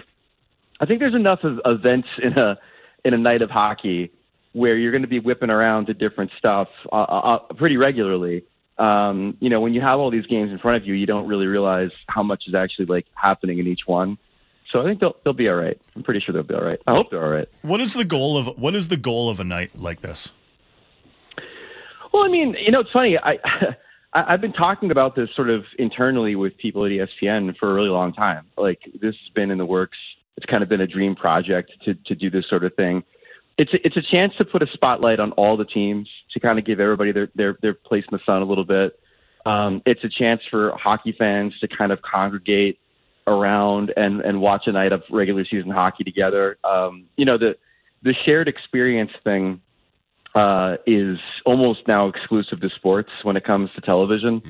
[0.81, 2.59] I think there's enough of events in a
[3.05, 4.13] in a night of hockey
[4.53, 8.45] where you're going to be whipping around to different stuff uh, uh, pretty regularly.
[8.81, 11.29] Um, you know, when you have all these games in front of you, you don't
[11.29, 14.17] really realize how much is actually like happening in each one.
[14.73, 15.79] So I think they'll they'll be all right.
[15.95, 16.81] I'm pretty sure they'll be all right.
[16.87, 17.49] I hope they're all right.
[17.63, 20.33] What is the goal of what is the goal of a night like this?
[22.13, 23.19] Well, I mean, you know, it's funny.
[23.19, 23.39] I,
[24.13, 27.89] I've been talking about this sort of internally with people at ESPN for a really
[27.89, 28.47] long time.
[28.57, 29.99] Like this has been in the works.
[30.37, 33.03] It's kind of been a dream project to to do this sort of thing.
[33.61, 36.59] It's a, it's a chance to put a spotlight on all the teams to kind
[36.59, 38.99] of give everybody their their their place in the sun a little bit.
[39.45, 42.79] Um, it's a chance for hockey fans to kind of congregate
[43.27, 46.57] around and and watch a night of regular season hockey together.
[46.65, 47.55] Um, you know the
[48.03, 49.61] the shared experience thing
[50.35, 54.41] uh, is almost now exclusive to sports when it comes to television.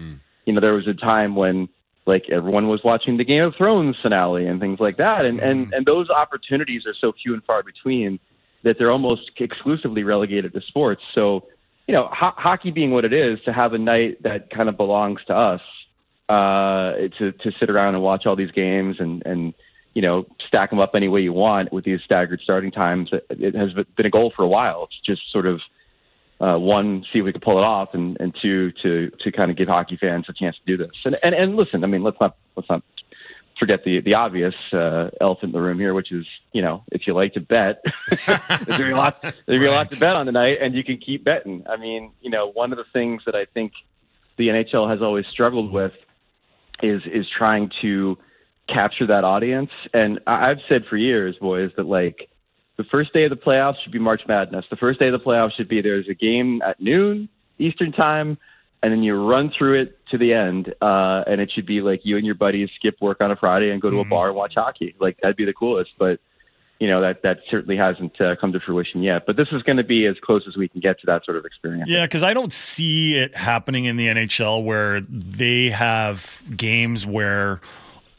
[0.44, 1.68] You know, there was a time when
[2.07, 5.75] like everyone was watching the Game of Thrones finale and things like that, and and
[5.75, 8.20] and those opportunities are so few and far between
[8.62, 11.03] that they're almost exclusively relegated to sports.
[11.14, 11.46] So,
[11.87, 14.77] you know, ho- hockey being what it is, to have a night that kind of
[14.77, 15.61] belongs to us,
[16.29, 19.55] uh, to to sit around and watch all these games and and
[19.94, 23.11] you know, stack them up any way you want with these staggered starting times.
[23.31, 24.85] It has been a goal for a while.
[24.85, 25.61] It's just sort of
[26.40, 29.51] uh, one, see if we can pull it off, and, and two, to to kind
[29.51, 30.96] of give hockey fans a chance to do this.
[31.05, 32.83] And and, and listen, I mean, let's not let's not
[33.61, 37.07] forget the the obvious uh, elephant in the room here, which is you know if
[37.07, 40.01] you like to bet, there's gonna be a lot there's gonna be a lot to
[40.01, 41.62] bet on tonight, and you can keep betting.
[41.68, 43.73] I mean, you know, one of the things that I think
[44.37, 45.92] the NHL has always struggled with
[46.83, 48.18] is is trying to
[48.68, 49.70] capture that audience.
[49.92, 52.29] And I've said for years, boys, that like
[52.77, 54.64] the first day of the playoffs should be March Madness.
[54.70, 58.38] The first day of the playoffs should be there's a game at noon Eastern time,
[58.83, 60.75] and then you run through it to the end.
[60.81, 63.71] Uh, and it should be like you and your buddies skip work on a Friday
[63.71, 64.07] and go to Mm-hmm.
[64.12, 64.95] a bar and watch hockey.
[64.99, 65.90] Like that'd be the coolest.
[65.99, 66.19] But
[66.79, 69.27] you know that that certainly hasn't uh, come to fruition yet.
[69.27, 71.37] But this is going to be as close as we can get to that sort
[71.37, 71.90] of experience.
[71.90, 77.61] Yeah, because I don't see it happening in the NHL where they have games where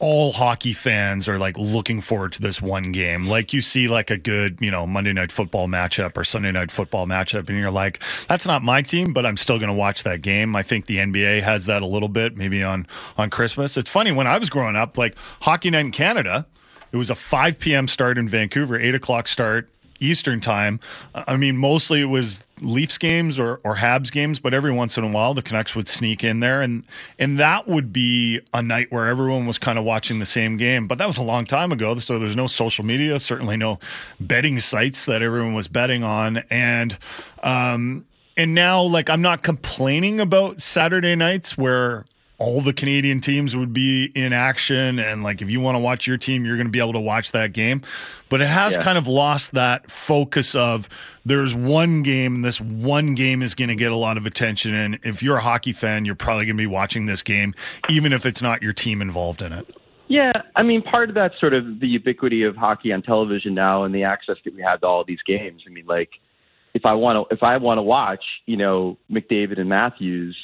[0.02, 3.28] all hockey fans are like looking forward to this one game.
[3.28, 6.72] Like you see like a good, you know, Monday night football matchup or Sunday night
[6.72, 10.02] football matchup and you're like, that's not my team, but I'm still going to watch
[10.02, 10.56] that game.
[10.56, 13.76] I think the NBA has that a little bit maybe on on Christmas.
[13.76, 16.46] It's funny when I was growing up, like hockey night in Canada,
[16.90, 17.86] it was a 5 p.m.
[17.86, 19.70] start in Vancouver, 8 o'clock start
[20.02, 20.80] Eastern time.
[21.14, 25.04] I mean, mostly it was Leafs games or, or Habs games, but every once in
[25.04, 26.84] a while the Canucks would sneak in there, and
[27.18, 30.86] and that would be a night where everyone was kind of watching the same game.
[30.86, 33.78] But that was a long time ago, so there's no social media, certainly no
[34.20, 36.96] betting sites that everyone was betting on, and
[37.42, 42.04] um, and now like I'm not complaining about Saturday nights where
[42.42, 44.98] all the Canadian teams would be in action.
[44.98, 47.00] And like, if you want to watch your team, you're going to be able to
[47.00, 47.82] watch that game.
[48.28, 48.82] But it has Yeah.
[48.82, 50.88] kind of lost that focus of
[51.24, 54.74] there's one game, and this one game is going to get a lot of attention.
[54.74, 57.54] And if you're a hockey fan, you're probably going to be watching this game,
[57.88, 59.72] even if it's not your team involved in it.
[60.08, 63.84] Yeah, I mean, part of that's sort of the ubiquity of hockey on television now
[63.84, 65.62] and the access that we have to all these games.
[65.64, 66.10] I mean, like,
[66.74, 70.36] if I want to, if I want to watch, you know, McDavid and Matthews,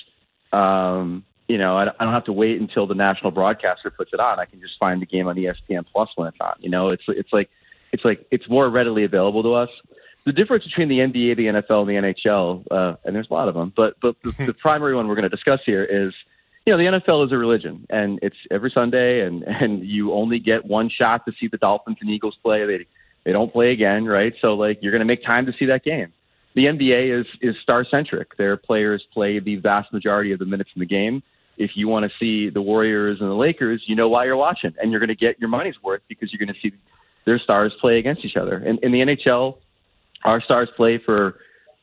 [0.52, 4.20] um, you know, I, I don't have to wait until the national broadcaster puts it
[4.20, 4.38] on.
[4.38, 6.54] I can just find the game on ESPN Plus when it's on.
[6.60, 7.50] You know, it's it's like
[7.92, 9.70] it's like it's more readily available to us.
[10.26, 13.48] The difference between the NBA, the NFL, and the NHL, uh, and there's a lot
[13.48, 16.12] of them, but but the, the primary one we're going to discuss here is
[16.68, 20.38] you know, the NFL is a religion, and it's every Sunday, and and you only
[20.38, 22.66] get one shot to see the Dolphins and Eagles play.
[22.66, 22.86] They
[23.24, 24.34] they don't play again, right?
[24.42, 26.12] So like you're going to make time to see that game.
[26.54, 28.36] The NBA is is star centric.
[28.36, 31.22] Their players play the vast majority of the minutes in the game.
[31.58, 34.74] If you want to see the Warriors and the Lakers, you know why you're watching,
[34.80, 36.74] and you're going to get your money's worth because you're going to see
[37.26, 38.56] their stars play against each other.
[38.56, 39.58] And in the NHL,
[40.24, 41.38] our stars play for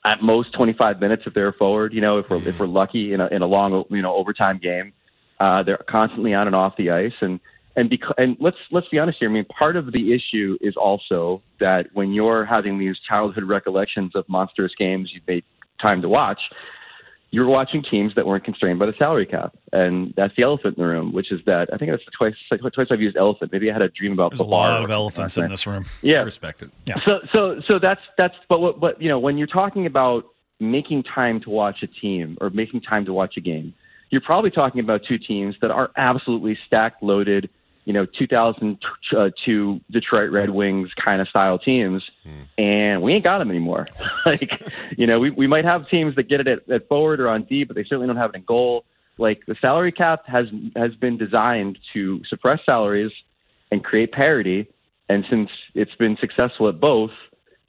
[0.05, 1.93] at most 25 minutes if they're forward.
[1.93, 4.59] You know, if we're if we're lucky in a in a long you know overtime
[4.61, 4.93] game,
[5.39, 7.13] uh, they're constantly on and off the ice.
[7.21, 7.39] And
[7.75, 9.29] and because and let's let's be honest here.
[9.29, 14.13] I mean, part of the issue is also that when you're having these childhood recollections
[14.15, 15.43] of monstrous games you've made
[15.81, 16.39] time to watch,
[17.35, 20.81] you're watching teams that weren't constrained by the salary cap, and that's the elephant in
[20.81, 21.11] the room.
[21.11, 23.51] Which is that I think that's twice twice I've used elephant.
[23.51, 25.83] Maybe I had a dream about There's a lot of elephants in this room.
[26.01, 26.71] Yeah, respect it.
[26.85, 26.95] Yeah.
[27.05, 30.23] So so so that's that's but what but you know when you're talking about
[30.61, 33.73] making time to watch a team or making time to watch a game,
[34.11, 37.49] you're probably talking about two teams that are absolutely stacked loaded.
[37.85, 42.03] You know, 2002 Detroit Red Wings kind of style teams,
[42.57, 43.87] and we ain't got them anymore.
[44.25, 44.49] like,
[44.97, 47.43] you know, we we might have teams that get it at, at forward or on
[47.43, 48.85] D, but they certainly don't have it in goal.
[49.17, 53.11] Like the salary cap has has been designed to suppress salaries
[53.71, 54.67] and create parity.
[55.09, 57.11] And since it's been successful at both,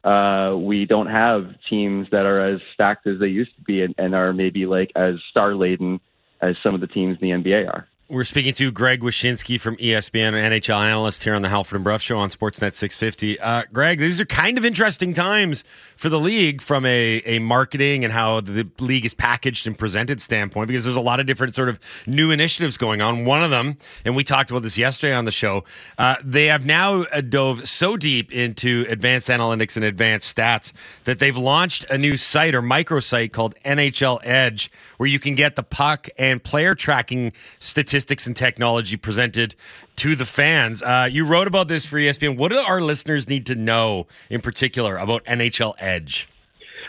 [0.05, 3.95] uh, we don't have teams that are as stacked as they used to be and,
[3.99, 6.01] and are maybe like as star laden
[6.41, 7.89] as some of the teams in the NBA are.
[8.09, 12.03] We're speaking to Greg Wyshynski from ESPN, NHL analyst here on the Halford and Bruff
[12.03, 13.41] Show on Sportsnet 650.
[13.41, 15.65] Uh, Greg, these are kind of interesting times
[15.97, 20.21] for the league from a, a marketing and how the league is packaged and presented
[20.21, 23.25] standpoint because there's a lot of different sort of new initiatives going on.
[23.25, 25.65] One of them, and we talked about this yesterday on the show,
[25.99, 30.73] uh, they have now uh, dove so deep into advanced analytics and advanced stats
[31.07, 35.57] that they've launched a new site or microsite called NHL Edge where you can get
[35.57, 39.55] the puck and player tracking statistics and technology presented
[39.97, 40.83] to the fans.
[40.83, 42.37] Uh, you wrote about this for ESPN.
[42.37, 46.29] What do our listeners need to know in particular about NHL Edge?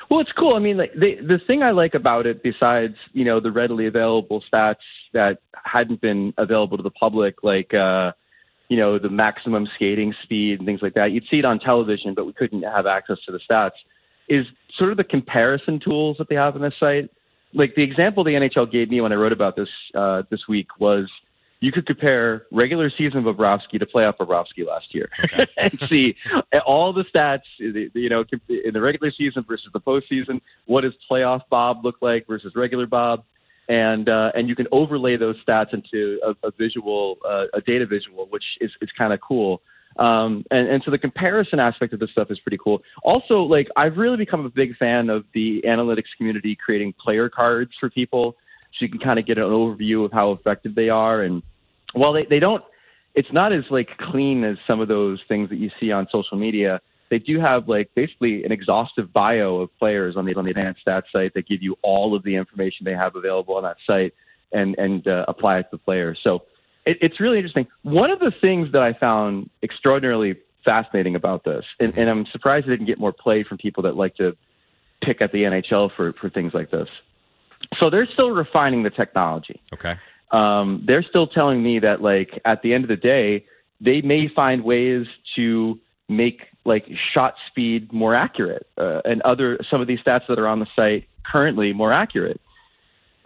[0.10, 0.56] Well, it's cool.
[0.56, 3.88] I mean, like the the thing I like about it, besides you know the readily
[3.88, 4.76] available stats
[5.14, 8.14] that hadn't been available to the public, like uh,
[8.70, 11.12] you know the maximum skating speed and things like that.
[11.12, 13.72] You'd see it on television, but we couldn't have access to the stats.
[14.30, 14.46] Is
[14.78, 17.10] sort of the comparison tools that they have on this site.
[17.54, 20.80] Like the example the NHL gave me when I wrote about this uh, this week
[20.80, 21.10] was
[21.60, 25.10] you could compare regular season Bobrovsky to playoff Bobrovsky last year
[25.58, 26.16] and see
[26.66, 30.42] all the stats, you know, in the regular season versus the postseason.
[30.66, 33.24] What does playoff Bob look like versus regular Bob?
[33.70, 37.86] And uh, and you can overlay those stats into a, a visual, uh, a data
[37.86, 39.62] visual, which is is kind of cool.
[39.98, 42.82] Um, and, and so the comparison aspect of this stuff is pretty cool.
[43.04, 47.72] Also, like I've really become a big fan of the analytics community creating player cards
[47.80, 48.36] for people
[48.74, 51.24] so you can kind of get an overview of how effective they are.
[51.24, 51.42] And
[51.94, 52.64] while they, they don't,
[53.16, 56.38] it's not as like clean as some of those things that you see on social
[56.38, 56.80] media.
[57.10, 60.82] They do have like basically an exhaustive bio of players on the on the advanced
[60.86, 64.14] stats site that give you all of the information they have available on that site
[64.52, 66.20] and and uh, apply it to the players.
[66.24, 66.44] So
[66.88, 67.68] it, it's really interesting.
[67.84, 72.68] One of the things that I found extraordinarily fascinating about this, and, and I'm surprised
[72.68, 74.36] it didn't get more play from people that like to
[75.04, 76.90] pick at the NHL for for things like this,
[77.80, 79.62] so they're still refining the technology.
[79.74, 79.96] Okay.
[80.32, 83.46] Um, they're still telling me that like at the end of the day,
[83.80, 85.80] they may find ways to
[86.10, 90.48] make like shot speed more accurate uh, and other some of these stats that are
[90.48, 92.42] on the site currently more accurate.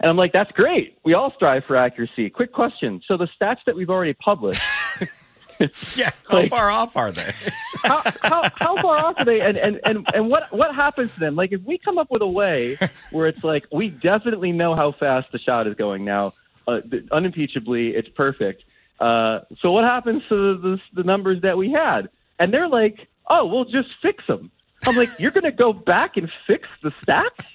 [0.02, 0.98] And I'm like, that's great.
[1.04, 2.28] We all strive for accuracy.
[2.28, 3.00] Quick question.
[3.06, 4.60] So the stats that we've already published.
[5.96, 7.32] yeah, how like, far off are they?
[7.84, 9.40] how, how, how far off are they?
[9.40, 11.36] And, and, and, and what, what happens to them?
[11.36, 12.76] Like, if we come up with a way
[13.12, 16.34] where it's like, we definitely know how fast the shot is going now,
[16.66, 16.80] uh,
[17.12, 18.64] unimpeachably, it's perfect.
[18.98, 22.08] Uh, so what happens to the, the numbers that we had?
[22.40, 24.50] And they're like, oh, we'll just fix them.
[24.84, 27.46] I'm like, you're going to go back and fix the stats?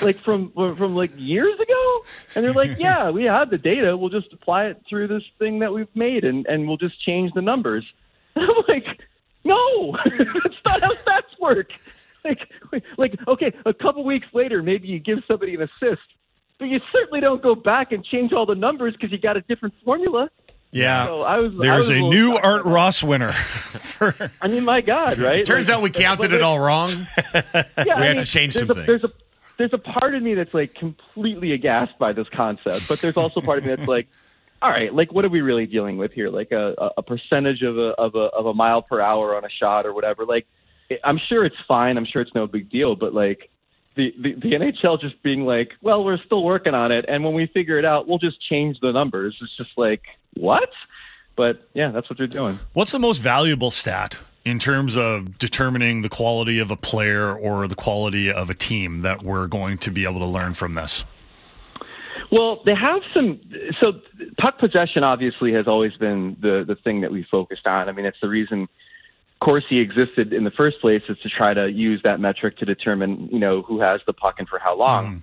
[0.00, 2.04] Like from from like years ago
[2.34, 5.58] and they're like yeah we have the data we'll just apply it through this thing
[5.58, 7.84] that we've made and and we'll just change the numbers
[8.36, 8.86] and i'm like
[9.44, 11.70] no that's not how stats work
[12.24, 12.38] like
[12.96, 16.02] like okay a couple weeks later maybe you give somebody an assist
[16.58, 19.42] but you certainly don't go back and change all the numbers because you got a
[19.42, 20.30] different formula
[20.72, 21.06] yeah.
[21.06, 23.32] So I was, There's a, a new Art Ross winner.
[24.42, 25.44] I mean, my God, right?
[25.44, 27.06] Turns like, out we counted it all wrong.
[27.32, 28.86] Yeah, we I have mean, to change some a, things.
[28.86, 29.10] There's a,
[29.58, 33.40] there's a part of me that's like completely aghast by this concept, but there's also
[33.40, 34.08] part of me that's like,
[34.62, 36.30] all right, like what are we really dealing with here?
[36.30, 39.50] Like a, a percentage of a, of a of a mile per hour on a
[39.50, 40.24] shot or whatever.
[40.24, 40.46] Like,
[41.04, 41.96] I'm sure it's fine.
[41.96, 43.50] I'm sure it's no big deal, but like
[43.96, 47.34] the, the the NHL just being like, well, we're still working on it, and when
[47.34, 49.36] we figure it out, we'll just change the numbers.
[49.40, 50.02] It's just like
[50.34, 50.70] what?
[51.36, 52.58] But yeah, that's what they're doing.
[52.72, 57.66] What's the most valuable stat in terms of determining the quality of a player or
[57.66, 61.04] the quality of a team that we're going to be able to learn from this?
[62.30, 63.40] Well, they have some.
[63.80, 64.00] So,
[64.38, 67.88] puck possession obviously has always been the the thing that we focused on.
[67.88, 68.68] I mean, it's the reason
[69.40, 73.28] Corsi existed in the first place is to try to use that metric to determine,
[73.30, 75.06] you know, who has the puck and for how long.
[75.06, 75.22] Mm.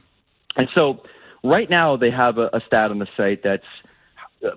[0.58, 1.04] And so,
[1.44, 3.64] right now they have a, a stat on the site that's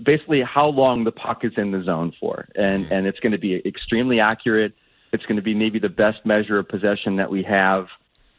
[0.02, 3.38] basically how long the puck is in the zone for, and and it's going to
[3.38, 4.74] be extremely accurate.
[5.12, 7.86] It's going to be maybe the best measure of possession that we have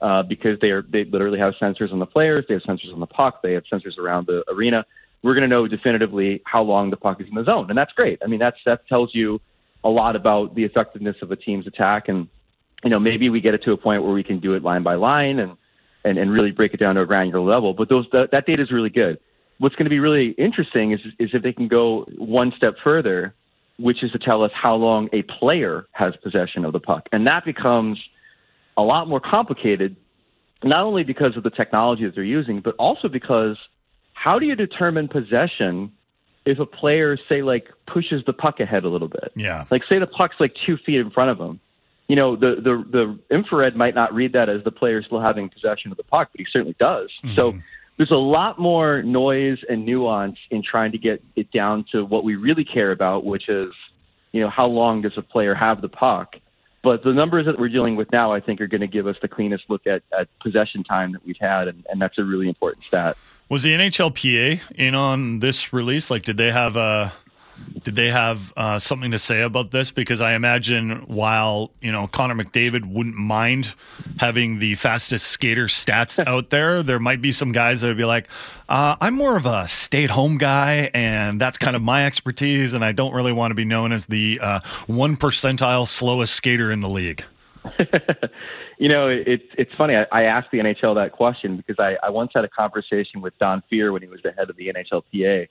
[0.01, 2.99] uh, because they are they literally have sensors on the players, they have sensors on
[2.99, 4.85] the puck, they have sensors around the arena.
[5.23, 7.93] We're going to know definitively how long the puck is in the zone, and that's
[7.93, 8.19] great.
[8.23, 9.41] I mean, that's that tells you
[9.83, 12.27] a lot about the effectiveness of a team's attack, and
[12.83, 14.83] you know maybe we get it to a point where we can do it line
[14.83, 15.57] by line and
[16.03, 17.73] and, and really break it down to a granular level.
[17.73, 19.19] But those that, that data is really good
[19.59, 23.33] what's going to be really interesting is, is if they can go one step further,
[23.77, 27.07] which is to tell us how long a player has possession of the puck.
[27.11, 27.99] And that becomes
[28.75, 29.95] a lot more complicated,
[30.63, 33.57] not only because of the technology that they're using, but also because
[34.13, 35.91] how do you determine possession
[36.45, 39.31] if a player, say, like pushes the puck ahead a little bit?
[39.35, 39.65] Yeah.
[39.69, 41.59] Like, say the puck's like two feet in front of him.
[42.07, 45.49] You know, the, the, the infrared might not read that as the player still having
[45.49, 47.09] possession of the puck, but he certainly does.
[47.23, 47.35] Mm-hmm.
[47.37, 47.59] So
[47.97, 52.23] there's a lot more noise and nuance in trying to get it down to what
[52.23, 53.73] we really care about, which is,
[54.31, 56.35] you know, how long does a player have the puck?
[56.83, 59.17] But the numbers that we're dealing with now, I think, are going to give us
[59.21, 62.47] the cleanest look at, at possession time that we've had, and, and that's a really
[62.47, 63.17] important stat.
[63.49, 66.11] Was the NHLPA in on this release?
[66.11, 67.13] Like, did they have a
[67.83, 69.91] did they have uh, something to say about this?
[69.91, 73.75] Because I imagine while you know Connor McDavid wouldn't mind
[74.17, 78.05] having the fastest skater stats out there, there might be some guys that would be
[78.05, 78.27] like,
[78.67, 82.91] uh, "I'm more of a stay-at-home guy, and that's kind of my expertise, and I
[82.91, 86.89] don't really want to be known as the uh, one percentile slowest skater in the
[86.89, 87.23] league."
[88.77, 89.95] you know, it's it's funny.
[89.95, 93.37] I, I asked the NHL that question because I, I once had a conversation with
[93.39, 95.47] Don Fehr when he was the head of the NHLPA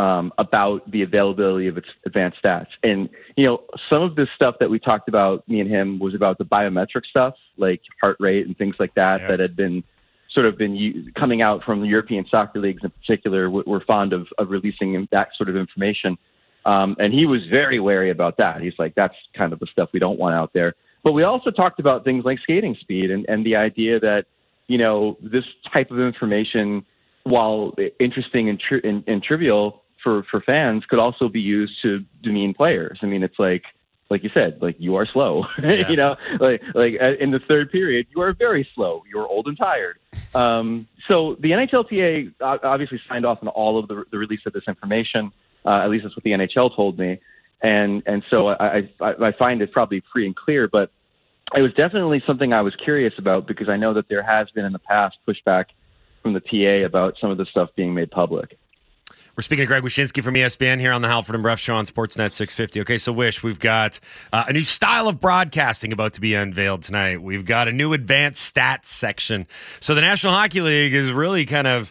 [0.00, 2.72] um, about the availability of its advanced stats.
[2.90, 3.00] And,
[3.36, 3.56] you know,
[3.90, 7.04] some of this stuff that we talked about, me and him, was about the biometric
[7.14, 9.28] stuff, like heart rate and things like that, yeah.
[9.28, 9.84] that had been
[10.36, 13.42] sort of been coming out from the European soccer leagues in particular.
[13.46, 16.16] w- Were fond of, of releasing that sort of information,
[16.64, 18.62] um, and he was very wary about that.
[18.62, 20.74] He's like, that's kind of the stuff we don't want out there.
[21.04, 24.22] But we also talked about things like skating speed and, and the idea that
[24.66, 25.44] you know this
[25.74, 26.86] type of information,
[27.24, 32.04] while interesting and, tri- and, and trivial for for fans, could also be used to
[32.22, 32.98] demean players.
[33.02, 33.64] I mean, it's like
[34.10, 35.44] like you said, like you are slow.
[35.62, 39.02] you know, like like uh, in the third period, you are very slow.
[39.10, 39.98] You are old and tired.
[40.34, 44.64] Um, so the NHLPA obviously signed off on all of the, the release of this
[44.66, 45.32] information.
[45.64, 47.20] Uh, at least that's what the NHL told me,
[47.62, 50.90] and and so I, I I find it probably free and clear, but
[51.54, 54.64] it was definitely something I was curious about because I know that there has been
[54.64, 55.66] in the past pushback
[56.22, 58.58] from the PA about some of the stuff being made public.
[59.40, 61.86] We're speaking to Greg Wyshynski from ESPN here on the Halford and Bruff Show on
[61.86, 62.82] Sportsnet 650.
[62.82, 63.98] Okay, so Wish, we've got
[64.34, 67.22] uh, a new style of broadcasting about to be unveiled tonight.
[67.22, 69.46] We've got a new advanced stats section.
[69.80, 71.90] So the National Hockey League is really kind of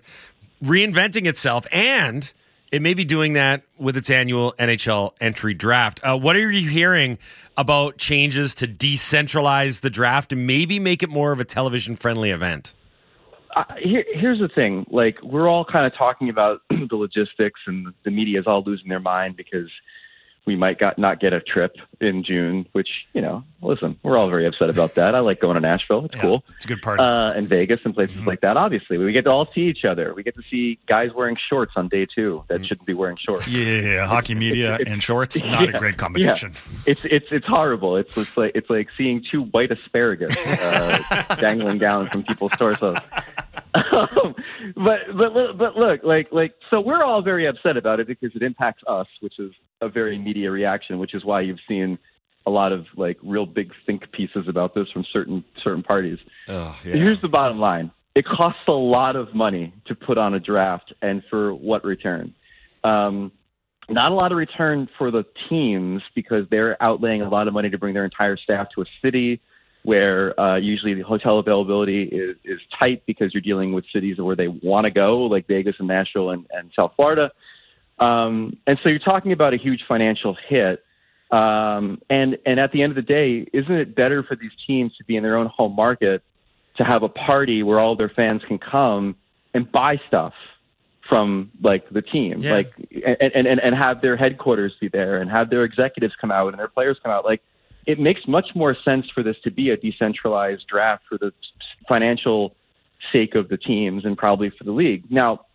[0.64, 2.32] reinventing itself, and
[2.72, 6.00] it may be doing that with its annual NHL entry draft.
[6.04, 7.18] Uh, what are you hearing
[7.58, 12.30] about changes to decentralize the draft and maybe make it more of a television friendly
[12.30, 12.76] event?
[13.56, 14.86] uh, here, here's the thing.
[14.90, 18.88] Like we're all kind of talking about the logistics, and the media is all losing
[18.90, 19.70] their mind because
[20.46, 22.66] we might got not get a trip in June.
[22.72, 25.14] Which you know, listen, we're all very upset about that.
[25.14, 26.44] I like going to Nashville; it's cool.
[26.56, 27.04] It's a good party.
[27.04, 28.28] Uh, and Vegas and places Mm-hmm.
[28.28, 28.58] like that.
[28.58, 30.14] Obviously, we get to all see each other.
[30.16, 33.48] We get to see guys wearing shorts on day two that shouldn't be wearing shorts.
[33.48, 33.88] Mm-hmm.
[33.88, 36.54] yeah, hockey media and shorts, not a great combination.
[36.54, 36.80] yeah.
[36.88, 37.98] It's it's it's horrible.
[37.98, 42.98] It's it's like it's like seeing two white asparagus uh, dangling down from people's torsos.
[43.92, 44.36] Um,
[44.76, 48.42] but but but look, like like so we're all very upset about it because it
[48.42, 49.52] impacts us, which is
[49.82, 51.98] a very media reaction, which is why you've seen
[52.46, 56.20] a lot of like real big think pieces about this from certain certain parties.
[56.48, 60.40] Oh, Here's the bottom line: it costs a lot of money to put on a
[60.40, 62.34] draft, and for what return?
[62.84, 63.32] Um,
[63.90, 67.70] not a lot of return for the teams because they're outlaying a lot of money
[67.70, 69.42] to bring their entire staff to a city
[69.84, 74.36] where uh, usually the hotel availability is, is tight because you're dealing with cities where
[74.36, 77.32] they want to go, like Vegas and Nashville and, and South Florida.
[77.98, 80.84] Um, and so you're talking about a huge financial hit.
[81.32, 84.96] Um, and, and at the end of the day, isn't it better for these teams
[84.98, 86.24] to be in their own home market
[86.78, 89.16] to have a party where all their fans can come
[89.54, 90.34] and buy stuff
[91.08, 92.54] from like the team, Yeah.
[92.54, 92.72] like
[93.04, 96.50] and, and and and have their headquarters be there and have their executives come out
[96.50, 97.26] and their players come out.
[97.26, 97.42] Like
[97.90, 101.32] it makes much more sense for this to be a decentralized draft for the
[101.88, 102.56] financial
[103.12, 105.04] sake of the teams and probably for the league.
[105.10, 105.48] Now,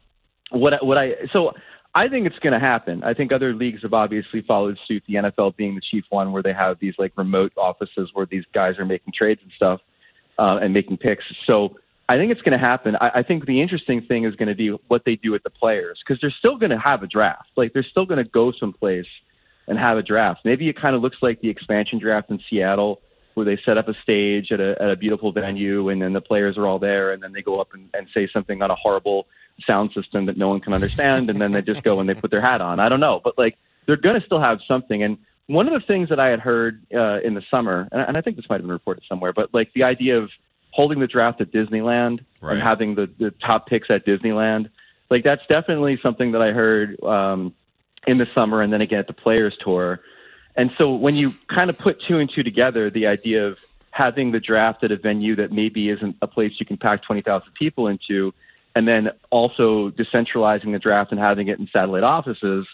[0.51, 1.53] what what I so
[1.95, 3.05] I think it's going to happen.
[3.05, 5.05] I think other leagues have obviously followed suit.
[5.07, 8.45] The NFL being the chief one, where they have these like remote offices where these
[8.53, 9.81] guys are making trades and stuff
[10.37, 11.25] uh, and making picks.
[11.47, 11.77] So
[12.09, 12.97] I think it's going to happen.
[13.01, 15.51] I, I think the interesting thing is going to be what they do with the
[15.51, 17.51] players because they're still going to have a draft.
[17.57, 19.07] Like they're still going to go someplace
[19.67, 20.41] and have a draft.
[20.45, 23.01] Maybe it kind of looks like the expansion draft in Seattle,
[23.35, 26.21] where they set up a stage at a, at a beautiful venue, and then the
[26.21, 28.75] players are all there, and then they go up and, and say something on a
[28.77, 29.27] horrible
[29.67, 32.31] sound system that no one can understand, and then they just go and they put
[32.31, 32.79] their hat on.
[32.81, 33.57] I don't know, but like
[33.87, 35.03] they're going to still have something.
[35.03, 38.05] And one of the things that I had heard uh, in the summer, and I,
[38.05, 40.31] and I think this might have been reported somewhere, but like the idea of
[40.71, 42.55] holding the draft at Disneyland Right.
[42.55, 44.71] and having the, the top picks at Disneyland,
[45.11, 47.55] like that's definitely something that I heard um,
[48.07, 50.01] in the summer and then again at the Players Tour.
[50.57, 53.59] And so when you kind of put two and two together, the idea of
[53.91, 57.53] having the draft at a venue that maybe isn't a place you can pack 20,000
[57.55, 58.33] people into,
[58.77, 62.67] and then also decentralizing the draft and having it in satellite offices,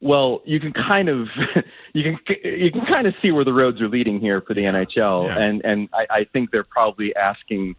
[0.00, 1.28] well, you can kind of
[1.92, 4.62] you can you can kind of see where the roads are leading here for the
[4.62, 5.38] NHL, Yeah.
[5.38, 7.74] and and I, I think they're probably asking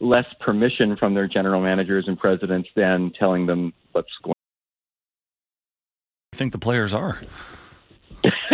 [0.00, 4.33] less permission from their general managers and presidents than telling them what's going.
[6.34, 7.20] I think the players are.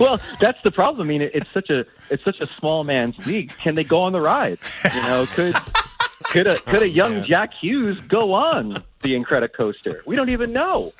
[0.00, 1.06] well, that's the problem.
[1.06, 3.52] I mean, it, it's such a it's such a small man's league.
[3.58, 4.58] Can they go on the ride?
[4.94, 5.54] You know, could
[6.22, 10.06] could a could a oh, young Jack Hughes go on the Incredicoaster?
[10.06, 10.94] We don't even know.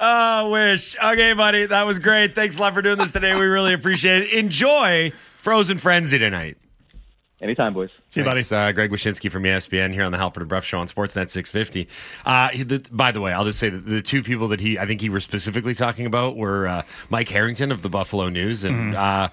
[0.00, 0.96] Oh, wish.
[0.98, 1.66] Okay, buddy.
[1.66, 2.34] That was great.
[2.34, 3.38] Thanks a lot for doing this today.
[3.38, 4.32] We really appreciate it.
[4.32, 6.56] Enjoy Frozen Frenzy tonight.
[7.40, 7.90] Anytime, boys.
[8.10, 8.42] See you, buddy.
[8.42, 11.30] Thanks, Uh, Greg Wyshynski from ESPN here on the Halford and Bruff Show on Sportsnet
[11.30, 11.88] 650.
[12.26, 14.86] Uh, the, by the way, I'll just say that the two people that he, I
[14.86, 18.96] think he was specifically talking about were uh, Mike Harrington of the Buffalo News and
[18.96, 19.28] uh,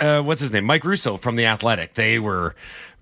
[0.00, 0.64] uh, what's his name?
[0.64, 1.94] Mike Russo from The Athletic.
[1.94, 2.56] They were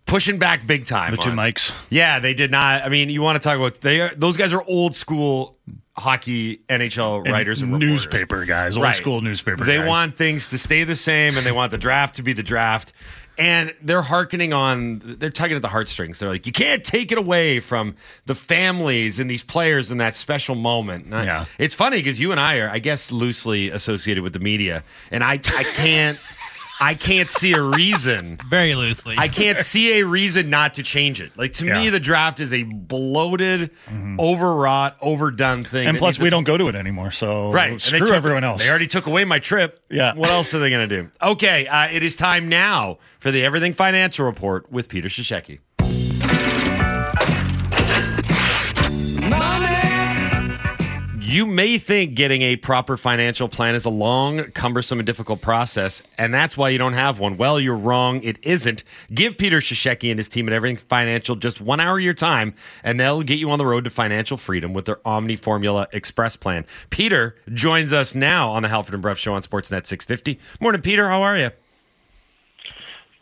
[0.04, 1.12] pushing back big time.
[1.12, 1.72] The two on- mics.
[1.88, 2.82] Yeah, they did not.
[2.84, 5.56] I mean, you want to talk about they are, those guys are old school
[5.96, 7.90] hockey NHL writers and reporters.
[7.90, 8.96] newspaper guys, old Right.
[8.96, 9.88] school newspaper They guys.
[9.88, 12.92] want things to stay the same, and they want the draft to be the draft.
[13.40, 16.18] And they're hearkening on, they're tugging at the heartstrings.
[16.18, 20.14] They're like, you can't take it away from the families and these players in that
[20.14, 21.06] special moment.
[21.06, 21.44] And I- Yeah.
[21.58, 25.24] it's funny because you and I are, I guess, loosely associated with the media, and
[25.24, 26.18] I, I can't,
[26.80, 28.38] I can't see a reason.
[28.48, 29.14] Very loosely.
[29.18, 31.36] I can't see a reason not to change it.
[31.36, 33.70] Like to me, the draft is a bloated,
[34.18, 35.86] overwrought, overdone thing.
[35.86, 37.10] And that plus, needs we to- don't go to it anymore.
[37.10, 37.70] So Right.
[37.72, 38.62] And they screw took- everyone else.
[38.62, 39.80] They already took away my trip.
[39.90, 40.14] Yeah.
[40.14, 41.10] What else are they going to do?
[41.22, 41.66] Okay.
[41.66, 45.58] Uh, it is time now for the Everything Financial Report with Peter Shisheki.
[51.30, 56.02] You may think getting a proper financial plan is a long, cumbersome, and difficult process,
[56.18, 57.36] and that's why you don't have one.
[57.36, 58.20] Well, you're wrong.
[58.24, 58.82] It isn't.
[59.14, 62.52] Give Peter Shisheki and his team at Everything Financial just one hour of your time,
[62.82, 66.34] and they'll get you on the road to financial freedom with their Omni Formula Express
[66.34, 66.66] plan.
[66.90, 70.36] Peter joins us now on the Halford and Bruff Show on Sportsnet 650.
[70.60, 71.08] Morning, Peter.
[71.08, 71.50] How are you?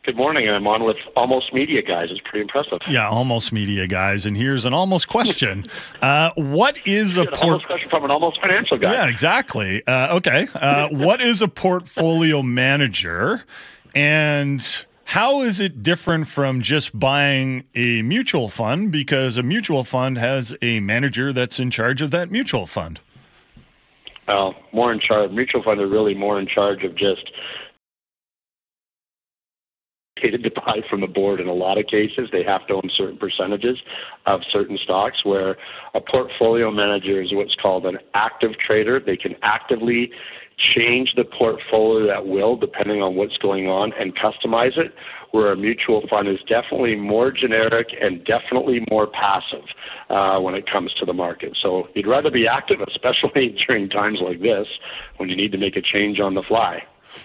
[0.08, 0.48] Good morning.
[0.48, 2.08] I'm on with Almost Media guys.
[2.10, 2.78] It's pretty impressive.
[2.88, 4.24] Yeah, almost media guys.
[4.24, 5.66] And here's an almost question.
[6.00, 7.42] Uh, what is a Good, port?
[7.42, 8.92] almost question from an almost financial guy.
[8.92, 9.86] Yeah, exactly.
[9.86, 10.46] Uh, okay.
[10.54, 13.44] Uh, what is a portfolio manager?
[13.94, 14.64] And
[15.06, 18.92] how is it different from just buying a mutual fund?
[18.92, 23.00] Because a mutual fund has a manager that's in charge of that mutual fund.
[24.26, 25.32] Well, more in charge.
[25.32, 27.30] Mutual funds are really more in charge of just
[30.18, 32.28] allocated to buy from the board in a lot of cases.
[32.32, 33.78] They have to own certain percentages
[34.26, 35.56] of certain stocks, where
[35.94, 39.00] a portfolio manager is what's called an active trader.
[39.00, 40.10] They can actively
[40.74, 44.92] change the portfolio at will depending on what's going on and customize it,
[45.30, 49.64] where a mutual fund is definitely more generic and definitely more passive
[50.10, 51.56] uh, when it comes to the market.
[51.62, 54.66] So you'd rather be active, especially during times like this
[55.18, 56.82] when you need to make a change on the fly.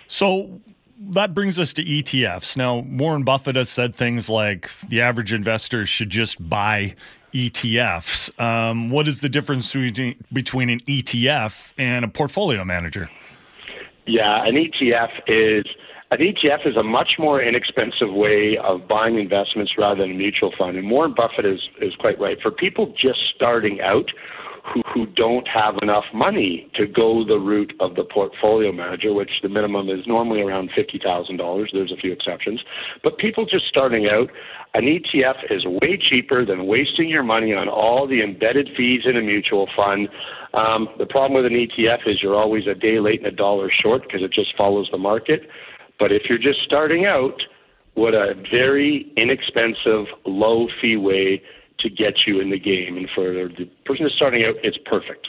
[0.08, 0.62] So
[1.00, 2.56] that brings us to ETFs.
[2.58, 6.96] Now, Warren Buffett has said things like the average investor should just buy
[7.34, 8.39] ETFs.
[8.39, 13.10] Um, what is the difference between, an ETF and a portfolio manager?
[14.06, 15.66] Yeah, an ETF is
[16.12, 20.54] an ETF is a much more inexpensive way of buying investments rather than a mutual
[20.56, 20.78] fund.
[20.78, 22.38] And Warren Buffett is is quite right.
[22.41, 24.12] For people just starting out
[24.64, 29.32] who, who don't have enough money to go the route of the portfolio manager, which
[29.41, 31.68] the minimum is normally around $50,000.
[31.74, 32.61] There's a few exceptions.
[33.03, 34.30] But people just starting out,
[34.74, 39.18] an ETF is way cheaper than wasting your money on all the embedded fees in
[39.18, 40.07] a mutual fund.
[40.53, 43.70] Um, the problem with an ETF is you're always a day late and a dollar
[43.70, 45.41] short because it just follows the market.
[45.99, 47.41] But if you're just starting out,
[47.95, 51.43] what a very inexpensive, low fee way
[51.80, 52.97] to get you in the game.
[52.97, 55.28] And for the person that's starting out, it's perfect.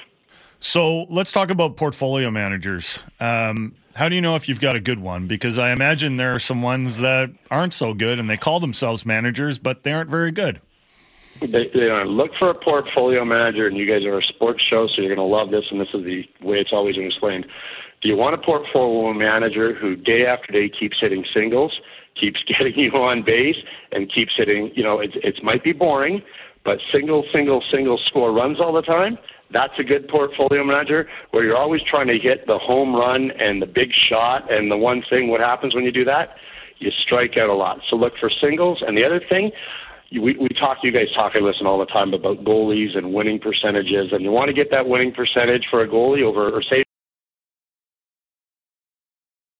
[0.61, 3.01] So let's talk about portfolio managers.
[3.21, 5.27] Um, how do you know if you've got a good one?
[5.27, 9.05] Because I imagine there are some ones that aren't so good and they call themselves
[9.05, 10.61] managers, but they aren't very good.
[11.41, 14.87] They, they uh, look for a portfolio manager, and you guys are a sports show,
[14.87, 17.47] so you're going to love this, and this is the way it's always been explained.
[18.03, 21.73] Do you want a portfolio manager who day after day keeps hitting singles,
[22.19, 23.57] keeps getting you on base,
[23.93, 26.23] and keeps hitting, you know, it, it might be boring,
[26.65, 29.19] but single, single, single score runs all the time?
[29.53, 33.61] That's a good portfolio manager where you're always trying to hit the home run and
[33.61, 34.51] the big shot.
[34.51, 36.37] And the one thing, what happens when you do that?
[36.79, 37.81] You strike out a lot.
[37.89, 38.83] So look for singles.
[38.85, 39.53] And the other thing,
[40.11, 43.39] we, we talk, you guys talk, I listen all the time about goalies and winning
[43.39, 44.13] percentages.
[44.13, 46.84] And you want to get that winning percentage for a goalie over, or say,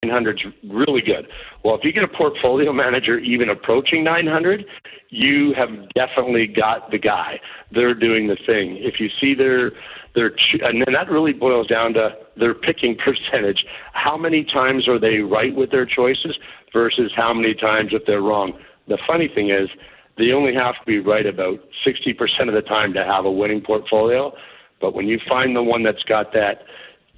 [0.07, 1.27] 900 is really good.
[1.65, 4.65] Well, if you get a portfolio manager even approaching 900,
[5.11, 7.41] you have definitely got the guy.
[7.71, 8.79] They're doing the thing.
[8.81, 9.73] If you see their
[10.15, 10.33] their
[10.63, 13.65] and then that really boils down to their picking percentage.
[13.93, 16.37] How many times are they right with their choices
[16.73, 18.53] versus how many times if they're wrong?
[18.87, 19.69] The funny thing is,
[20.17, 23.61] they only have to be right about 60% of the time to have a winning
[23.61, 24.33] portfolio.
[24.81, 26.63] But when you find the one that's got that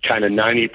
[0.06, 0.70] kind of 90%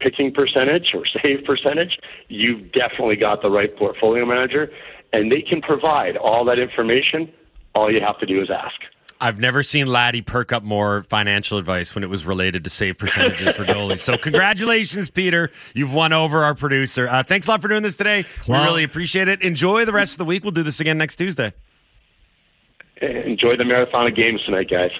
[0.00, 1.98] picking percentage or save percentage,
[2.28, 4.70] you've definitely got the right portfolio manager,
[5.12, 7.30] and they can provide all that information.
[7.74, 8.74] All you have to do is ask.
[9.22, 12.96] I've never seen Laddie perk up more financial advice when it was related to save
[12.96, 13.98] percentages for goalies.
[13.98, 15.50] So, congratulations, Peter.
[15.74, 17.06] You've won over our producer.
[17.06, 18.24] Uh, thanks a lot for doing this today.
[18.48, 19.42] We Well- really appreciate it.
[19.42, 20.42] Enjoy the rest of the week.
[20.42, 21.52] We'll do this again next Tuesday.
[23.02, 24.90] Enjoy the marathon of games tonight, guys.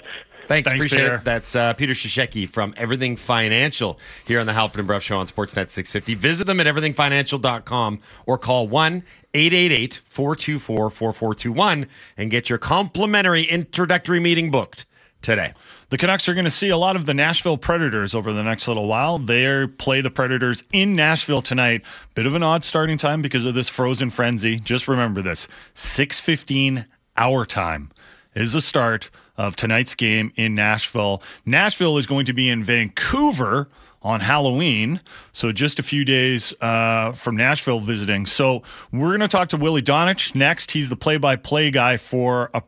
[0.51, 1.15] Thanks, Thanks, appreciate Peter.
[1.15, 1.23] it.
[1.23, 5.27] That's uh, Peter Shisheki from Everything Financial here on the Halford and Bruff Show on
[5.27, 6.15] Sportsnet 650.
[6.15, 11.87] Visit them at everythingfinancial.com or call 1 888 424 4421
[12.17, 14.85] and get your complimentary introductory meeting booked
[15.21, 15.53] today.
[15.89, 18.67] The Canucks are going to see a lot of the Nashville Predators over the next
[18.67, 19.19] little while.
[19.19, 21.83] They play the Predators in Nashville tonight.
[22.15, 24.59] Bit of an odd starting time because of this frozen frenzy.
[24.59, 26.85] Just remember this: 6:15
[27.17, 27.91] hour time
[28.33, 29.09] is the start
[29.41, 31.23] of tonight's game in Nashville.
[31.47, 33.67] Nashville is going to be in Vancouver
[34.03, 34.99] on Halloween.
[35.31, 38.27] So just a few days uh, from Nashville visiting.
[38.27, 38.61] So
[38.91, 40.71] we're going to talk to Willy Daunic next.
[40.71, 42.61] He's the play-by-play guy for a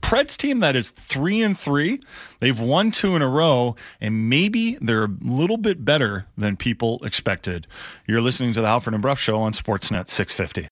[0.00, 2.00] Preds team that is three and three.
[2.38, 7.00] They've won two in a row, and maybe they're a little bit better than people
[7.04, 7.66] expected.
[8.06, 10.60] You're listening to the Halford and Bruff Show on Sportsnet 650.